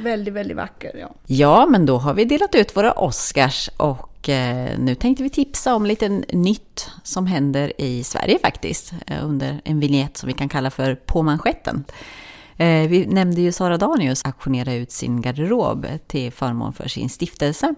Väldigt, 0.04 0.34
väldigt 0.34 0.58
vacker. 0.58 0.92
Ja. 1.00 1.12
Ja, 1.26 1.66
men 1.70 1.86
då 1.86 1.98
har 1.98 2.14
vi 2.14 2.26
delat 2.26 2.56
ut 2.56 2.78
våra 2.78 2.92
Oscars 2.92 3.70
och 3.78 4.10
eh, 4.30 4.80
nu 4.80 4.96
tänkte 4.96 5.24
vi 5.24 5.30
tipsa 5.30 5.76
om 5.76 5.86
lite 5.86 6.10
nytt 6.34 6.92
som 7.04 7.28
händer 7.28 7.82
i 7.82 8.04
Sverige 8.04 8.40
faktiskt 8.40 8.94
eh, 9.08 9.26
under 9.26 9.62
en 9.64 9.80
vignett 9.80 10.18
som 10.18 10.28
vi 10.28 10.34
kan 10.34 10.50
kalla 10.50 10.72
för 10.72 10.96
På 10.96 11.24
manschetten. 11.24 11.84
Eh, 12.58 12.88
vi 12.88 13.06
nämnde 13.06 13.42
ju 13.42 13.52
Sara 13.52 13.78
Danius 13.78 14.26
auktionera 14.26 14.74
ut 14.74 14.92
sin 14.92 15.22
garderob 15.22 15.88
till 16.08 16.32
förmån 16.32 16.74
för 16.74 16.88
sin 16.88 17.10
stiftelse. 17.10 17.76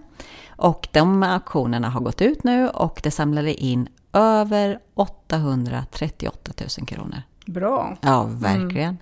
Och 0.48 0.88
de 0.92 1.22
auktionerna 1.22 1.90
har 1.90 2.00
gått 2.00 2.22
ut 2.22 2.44
nu 2.44 2.68
och 2.68 3.00
det 3.02 3.10
samlade 3.10 3.54
in 3.54 3.88
över 4.12 4.78
838 4.94 6.52
000 6.78 6.86
kronor. 6.86 7.22
Bra. 7.46 7.96
Ja, 8.00 8.24
verkligen. 8.24 8.98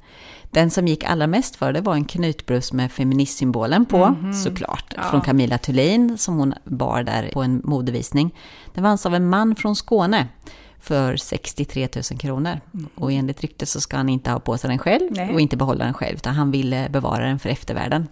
Den 0.51 0.71
som 0.71 0.89
gick 0.89 1.05
allra 1.05 1.27
mest 1.27 1.57
för 1.57 1.73
det 1.73 1.81
var 1.81 1.95
en 1.95 2.05
knytbrus 2.05 2.73
med 2.73 2.93
feministsymbolen 2.93 3.87
på, 3.87 4.17
såklart. 4.45 4.95
Ja. 4.97 5.03
Från 5.03 5.21
Camilla 5.21 5.59
Thulin, 5.59 6.19
som 6.19 6.37
hon 6.37 6.55
bar 6.65 7.03
där 7.03 7.31
på 7.33 7.43
en 7.43 7.61
modevisning. 7.65 8.35
Den 8.75 8.85
vanns 8.85 9.07
av 9.07 9.15
en 9.15 9.29
man 9.29 9.57
från 9.57 9.77
Skåne 9.77 10.29
för 10.81 11.17
63 11.17 11.89
000 12.11 12.21
kronor. 12.21 12.61
Och 12.95 13.13
enligt 13.13 13.41
ryktet 13.41 13.69
så 13.69 13.81
ska 13.81 13.97
han 13.97 14.09
inte 14.09 14.31
ha 14.31 14.41
på 14.41 14.59
sig 14.59 14.69
den 14.71 14.79
själv 14.79 15.11
Nej. 15.11 15.35
och 15.35 15.41
inte 15.41 15.57
behålla 15.57 15.85
den 15.85 15.95
själv, 15.95 16.17
utan 16.17 16.35
han 16.35 16.51
ville 16.51 16.89
bevara 16.89 17.27
den 17.27 17.39
för 17.39 17.49
eftervärlden. 17.49 18.09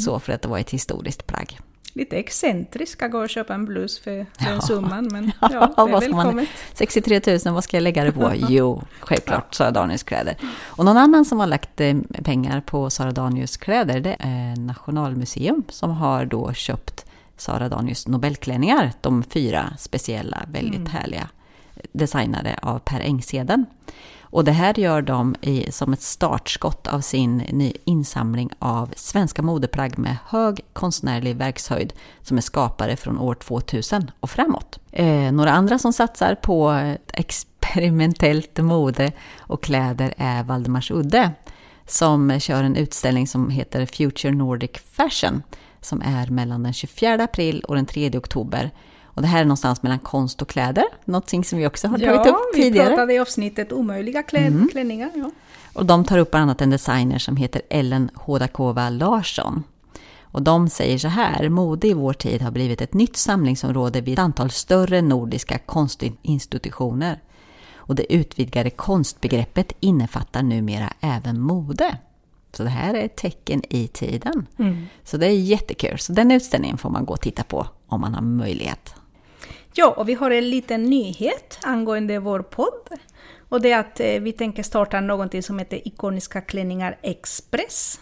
Så 0.00 0.18
för 0.18 0.32
att 0.32 0.42
det 0.42 0.48
var 0.48 0.58
ett 0.58 0.70
historiskt 0.70 1.26
plagg. 1.26 1.58
Lite 1.96 2.16
excentriska 2.16 3.08
gå 3.08 3.18
och 3.18 3.28
köpa 3.28 3.54
en 3.54 3.64
blus 3.64 3.98
för 3.98 4.10
den 4.10 4.26
Ja. 4.38 4.60
summan, 4.60 5.08
men 5.12 5.32
Ja, 5.40 5.48
ja, 5.76 5.86
det 5.86 5.92
är 5.92 6.00
ska 6.00 6.10
man- 6.10 6.16
välkommet. 6.26 6.48
63 6.72 7.20
000, 7.26 7.54
vad 7.54 7.64
ska 7.64 7.76
jag 7.76 7.82
lägga 7.82 8.04
det 8.04 8.12
på? 8.12 8.32
Jo, 8.48 8.82
självklart 9.00 9.54
Sara 9.54 9.70
Danius 9.70 10.02
kläder. 10.02 10.36
Och 10.64 10.84
någon 10.84 10.96
annan 10.96 11.24
som 11.24 11.40
har 11.40 11.46
lagt 11.46 11.80
eh, 11.80 11.94
pengar 12.24 12.60
på 12.60 12.90
Sara 12.90 13.10
Danius 13.10 13.56
kläder, 13.56 14.00
det 14.00 14.16
är 14.18 14.56
Nationalmuseum 14.56 15.62
som 15.68 15.90
har 15.90 16.24
då 16.24 16.52
köpt 16.52 17.04
Sara 17.36 17.68
Danius 17.68 18.08
Nobelklänningar, 18.08 18.92
de 19.00 19.22
fyra 19.22 19.72
speciella, 19.78 20.38
väldigt 20.52 20.88
härliga, 20.88 21.28
designade 21.92 22.58
av 22.62 22.78
Per 22.78 23.00
Engsheden. 23.00 23.66
Och 24.34 24.44
det 24.44 24.52
här 24.52 24.78
gör 24.78 25.02
de 25.02 25.34
i, 25.40 25.72
som 25.72 25.92
ett 25.92 26.02
startskott 26.02 26.86
av 26.86 27.00
sin 27.00 27.36
ny 27.36 27.72
insamling 27.84 28.50
av 28.58 28.92
svenska 28.96 29.42
modeplagg 29.42 29.98
med 29.98 30.16
hög 30.26 30.60
konstnärlig 30.72 31.36
verkshöjd 31.36 31.92
som 32.22 32.36
är 32.36 32.40
skapade 32.40 32.96
från 32.96 33.18
år 33.18 33.34
2000 33.34 34.10
och 34.20 34.30
framåt. 34.30 34.78
Eh, 34.92 35.32
några 35.32 35.52
andra 35.52 35.78
som 35.78 35.92
satsar 35.92 36.34
på 36.34 36.80
experimentellt 37.12 38.58
mode 38.58 39.12
och 39.38 39.62
kläder 39.62 40.14
är 40.16 40.42
Valdemarsudde 40.42 41.32
som 41.86 42.40
kör 42.40 42.64
en 42.64 42.76
utställning 42.76 43.26
som 43.26 43.50
heter 43.50 43.86
Future 43.86 44.34
Nordic 44.34 44.72
Fashion 44.92 45.42
som 45.80 46.02
är 46.02 46.26
mellan 46.26 46.62
den 46.62 46.72
24 46.72 47.24
april 47.24 47.64
och 47.68 47.74
den 47.74 47.86
3 47.86 48.18
oktober. 48.18 48.70
Och 49.14 49.22
det 49.22 49.28
här 49.28 49.40
är 49.40 49.44
någonstans 49.44 49.82
mellan 49.82 49.98
konst 49.98 50.42
och 50.42 50.48
kläder, 50.48 50.84
någonting 51.04 51.44
som 51.44 51.58
vi 51.58 51.66
också 51.66 51.88
har 51.88 51.98
tagit 51.98 52.26
Ja, 52.26 52.30
upp 52.32 52.36
vi 52.54 52.62
tidigare. 52.62 52.86
Mm. 52.86 52.96
pratade 52.96 53.14
i 53.14 53.18
avsnittet 53.18 53.72
omöjliga 53.72 54.22
klä- 54.22 54.68
klänningar. 54.72 55.10
Ja. 55.14 55.30
Och 55.72 55.86
de 55.86 56.04
tar 56.04 56.18
upp 56.18 56.30
bland 56.30 56.42
annat 56.42 56.60
en 56.60 56.70
designer 56.70 57.18
som 57.18 57.36
heter 57.36 57.62
Ellen 57.70 58.10
Hodakova 58.14 58.90
Larsson. 58.90 59.62
Och 60.22 60.42
de 60.42 60.68
säger 60.68 60.98
så 60.98 61.08
här, 61.08 61.48
mode 61.48 61.88
i 61.88 61.92
vår 61.92 62.12
tid 62.12 62.42
har 62.42 62.50
blivit 62.50 62.80
ett 62.80 62.94
nytt 62.94 63.16
samlingsområde 63.16 64.00
vid 64.00 64.12
ett 64.12 64.18
antal 64.18 64.50
större 64.50 65.02
nordiska 65.02 65.58
konstinstitutioner. 65.58 67.20
Och 67.76 67.94
det 67.94 68.12
utvidgade 68.14 68.70
konstbegreppet 68.70 69.72
innefattar 69.80 70.42
numera 70.42 70.92
även 71.00 71.40
mode. 71.40 71.96
Så 72.52 72.62
det 72.62 72.68
här 72.70 72.94
är 72.94 73.04
ett 73.04 73.16
tecken 73.16 73.62
i 73.70 73.86
tiden. 73.88 74.46
Så 75.04 75.16
det 75.16 75.26
är 75.26 75.30
jättekul. 75.38 75.98
Så 75.98 76.12
den 76.12 76.30
utställningen 76.30 76.78
får 76.78 76.90
man 76.90 77.04
gå 77.04 77.12
och 77.12 77.20
titta 77.20 77.42
på 77.42 77.66
om 77.86 78.00
man 78.00 78.14
har 78.14 78.22
möjlighet. 78.22 78.94
Ja, 79.74 79.90
och 79.90 80.08
vi 80.08 80.14
har 80.14 80.30
en 80.30 80.50
liten 80.50 80.82
nyhet 80.82 81.58
angående 81.62 82.18
vår 82.18 82.40
podd. 82.40 82.88
Och 83.48 83.60
det 83.60 83.72
är 83.72 83.80
att 83.80 84.00
eh, 84.00 84.20
vi 84.20 84.32
tänker 84.32 84.62
starta 84.62 85.00
någonting 85.00 85.42
som 85.42 85.58
heter 85.58 85.88
Ikoniska 85.88 86.40
klänningar 86.40 86.98
Express. 87.02 88.00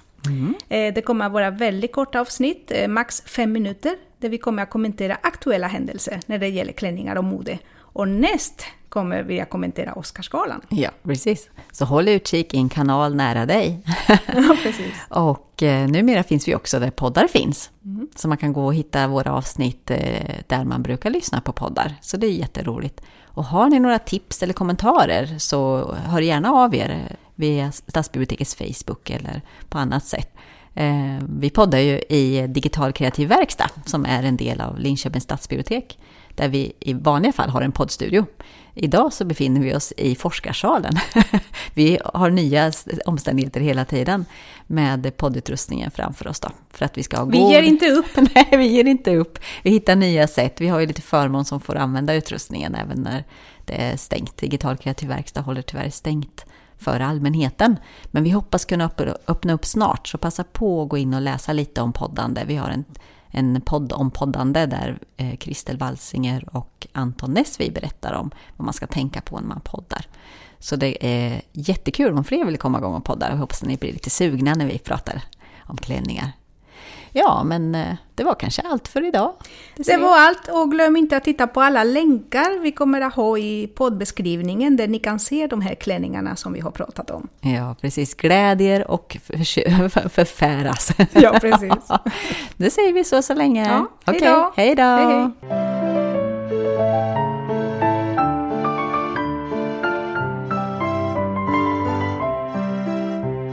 Eh, 0.69 0.95
det 0.95 1.03
kommer 1.03 1.27
att 1.27 1.33
vara 1.33 1.51
väldigt 1.51 1.93
korta 1.93 2.21
avsnitt, 2.21 2.73
eh, 2.75 2.89
max 2.89 3.23
fem 3.27 3.53
minuter, 3.53 3.97
där 4.19 4.29
vi 4.29 4.39
kommer 4.39 4.63
att 4.63 4.71
kommentera 4.71 5.19
aktuella 5.23 5.67
händelser 5.67 6.21
när 6.27 6.39
det 6.39 6.49
gäller 6.49 6.73
klänningar 6.73 7.17
och 7.17 7.25
mode. 7.25 7.59
Och 7.93 8.09
näst 8.09 8.65
kommer 8.89 9.23
vi 9.23 9.41
att 9.41 9.51
kommentera 9.51 9.93
Oscarsgalan. 9.93 10.61
Ja, 10.69 10.91
precis. 11.03 11.51
Så 11.73 11.85
håll 11.85 12.09
utkik 12.09 12.55
i 12.55 12.57
en 12.57 12.69
kanal 12.69 13.15
nära 13.15 13.47
dig. 13.47 13.81
Ja, 14.27 14.57
precis. 14.63 14.95
Och 15.09 15.63
eh, 15.63 15.89
numera 15.89 16.23
finns 16.23 16.49
vi 16.49 16.55
också 16.55 16.79
där 16.81 16.91
poddar 16.91 17.27
finns. 17.27 17.71
Så 18.17 18.29
man 18.29 18.39
kan 18.39 18.53
gå 18.53 18.67
och 18.67 18.75
hitta 18.75 19.07
våra 19.07 19.33
avsnitt 19.33 19.91
eh, 19.91 20.35
där 20.47 20.65
man 20.65 20.83
brukar 20.83 21.11
lyssna 21.11 21.41
på 21.41 21.53
poddar. 21.53 21.95
Så 22.01 22.17
det 22.17 22.27
är 22.27 22.31
jätteroligt. 22.31 23.01
Och 23.25 23.45
har 23.45 23.69
ni 23.69 23.79
några 23.79 23.99
tips 23.99 24.43
eller 24.43 24.53
kommentarer 24.53 25.39
så 25.39 25.93
hör 25.95 26.21
gärna 26.21 26.53
av 26.53 26.75
er 26.75 27.17
via 27.35 27.73
Stadsbibliotekets 27.73 28.55
Facebook 28.55 29.11
eller 29.11 29.43
på 29.69 29.79
annat 29.79 30.05
sätt. 30.05 30.35
Eh, 30.75 31.19
vi 31.39 31.51
poddar 31.51 31.79
ju 31.79 31.99
i 31.99 32.47
Digital 32.47 32.93
kreativ 32.93 33.29
verkstad 33.29 33.71
som 33.87 34.05
är 34.05 34.23
en 34.23 34.37
del 34.37 34.61
av 34.61 34.79
Linköpings 34.79 35.25
stadsbibliotek. 35.25 35.99
Där 36.35 36.49
vi 36.49 36.73
i 36.81 36.93
vanliga 36.95 37.33
fall 37.33 37.51
har 37.51 37.63
en 37.63 37.73
poddstudio. 37.73 38.27
Idag 38.75 39.13
så 39.13 39.25
befinner 39.25 39.61
vi 39.61 39.75
oss 39.75 39.93
i 39.97 40.15
forskarsalen. 40.15 40.93
vi 41.75 41.99
har 42.15 42.31
nya 42.31 42.73
omständigheter 43.07 43.61
hela 43.61 43.85
tiden 43.85 44.25
med 44.67 45.17
poddutrustningen 45.17 45.91
framför 45.91 46.29
oss 46.29 46.41
då. 46.41 46.49
För 46.71 46.85
att 46.85 46.99
vi 46.99 47.03
ska 47.03 47.17
ha 47.17 47.25
Vi 47.25 47.39
ger 47.39 47.63
inte 47.63 47.91
upp. 47.91 48.07
Nej, 48.35 48.49
vi 48.51 48.67
ger 48.67 48.85
inte 48.85 49.17
upp. 49.17 49.39
Vi 49.63 49.71
hittar 49.71 49.97
nya 49.97 50.29
sätt. 50.29 50.61
Vi 50.61 50.69
har 50.69 50.81
ju 50.81 50.87
lite 50.87 51.03
förmån 51.03 51.45
som 51.45 51.61
får 51.61 51.77
använda 51.77 52.15
utrustningen 52.15 52.75
även 52.75 53.01
när 53.03 53.25
det 53.65 53.83
är 53.83 53.97
stängt. 53.97 54.37
Digital 54.37 54.77
kreativ 54.77 55.09
verkstad 55.09 55.41
håller 55.41 55.63
tyvärr 55.63 55.91
stängt 55.91 56.45
för 56.79 57.01
allmänheten. 57.01 57.77
Men 58.05 58.25
vi 58.25 58.31
hoppas 58.31 58.65
kunna 58.65 58.89
öpp- 58.89 59.17
öppna 59.27 59.53
upp 59.53 59.65
snart, 59.67 60.09
så 60.09 60.19
passa 60.19 60.45
på 60.45 60.83
att 60.83 60.89
gå 60.89 60.99
in 60.99 61.15
och 61.15 61.23
läsa 61.23 61.53
lite 61.53 61.81
om 61.81 61.93
poddande. 61.93 62.45
Vi 62.47 62.57
har 62.57 62.69
en, 62.69 62.85
en 63.33 63.61
podd 63.61 63.93
om 63.93 64.11
poddande 64.11 64.67
där 64.67 64.99
eh, 65.17 65.37
Kristel 65.37 65.79
Walsinger 65.79 66.57
och 66.57 66.87
Anton 66.93 67.31
Nessvi 67.31 67.71
berättar 67.71 68.13
om 68.13 68.31
vad 68.57 68.65
man 68.65 68.75
ska 68.75 68.87
tänka 68.87 69.21
på 69.21 69.41
när 69.41 69.49
man 69.49 69.61
poddar. 69.61 70.07
Så 70.59 70.77
det 70.77 71.07
är 71.07 71.43
jättekul 71.53 72.19
om 72.19 72.25
fler 72.25 72.45
vill 72.45 72.59
komma 72.59 72.79
igång 72.79 72.95
och 72.95 73.05
podda. 73.05 73.31
Jag 73.31 73.37
hoppas 73.37 73.63
att 73.63 73.69
ni 73.69 73.77
blir 73.77 73.93
lite 73.93 74.11
sugna 74.11 74.55
när 74.55 74.67
vi 74.67 74.79
pratar 74.79 75.23
om 75.59 75.77
klänningar. 75.77 76.33
Ja, 77.15 77.45
men 77.45 77.75
eh, 77.75 77.95
det 78.15 78.25
var 78.25 78.35
kanske 78.35 78.63
allt 78.63 78.89
för 78.89 79.09
idag. 79.09 79.33
Det 79.77 79.97
var 79.97 80.19
allt 80.21 80.49
och 80.49 80.71
glöm 80.71 80.97
inte 80.97 81.17
att 81.17 81.25
titta 81.25 81.47
på 81.47 81.61
alla 81.61 81.85
länkar 81.85 82.59
vi 82.63 82.73
kommer 82.73 83.01
att 83.01 83.15
ha 83.15 83.39
i 83.39 83.67
poddbeskrivningen 83.75 84.77
där 84.77 84.89
ni 84.89 84.99
kan 84.99 85.19
se 85.19 85.47
de 85.47 85.61
här 85.61 85.75
klänningarna 85.75 86.37
som 86.37 86.53
vi 86.53 86.61
har 86.61 86.71
pratat 86.71 87.11
om. 87.11 87.29
Ja, 87.41 87.77
precis. 87.81 88.15
Glädjer 88.15 88.91
och 88.91 89.17
för- 89.27 89.89
för- 89.89 90.09
förfäras. 90.09 90.93
Ja, 91.13 91.39
precis. 91.41 91.89
Det 92.57 92.71
säger 92.71 92.93
vi 92.93 93.05
så 93.05 93.23
så 93.23 93.35
länge. 93.35 93.69
Ja, 93.69 93.89
hej 94.13 94.17
Okej, 94.17 94.51
hej 94.57 94.75
då. 94.75 95.82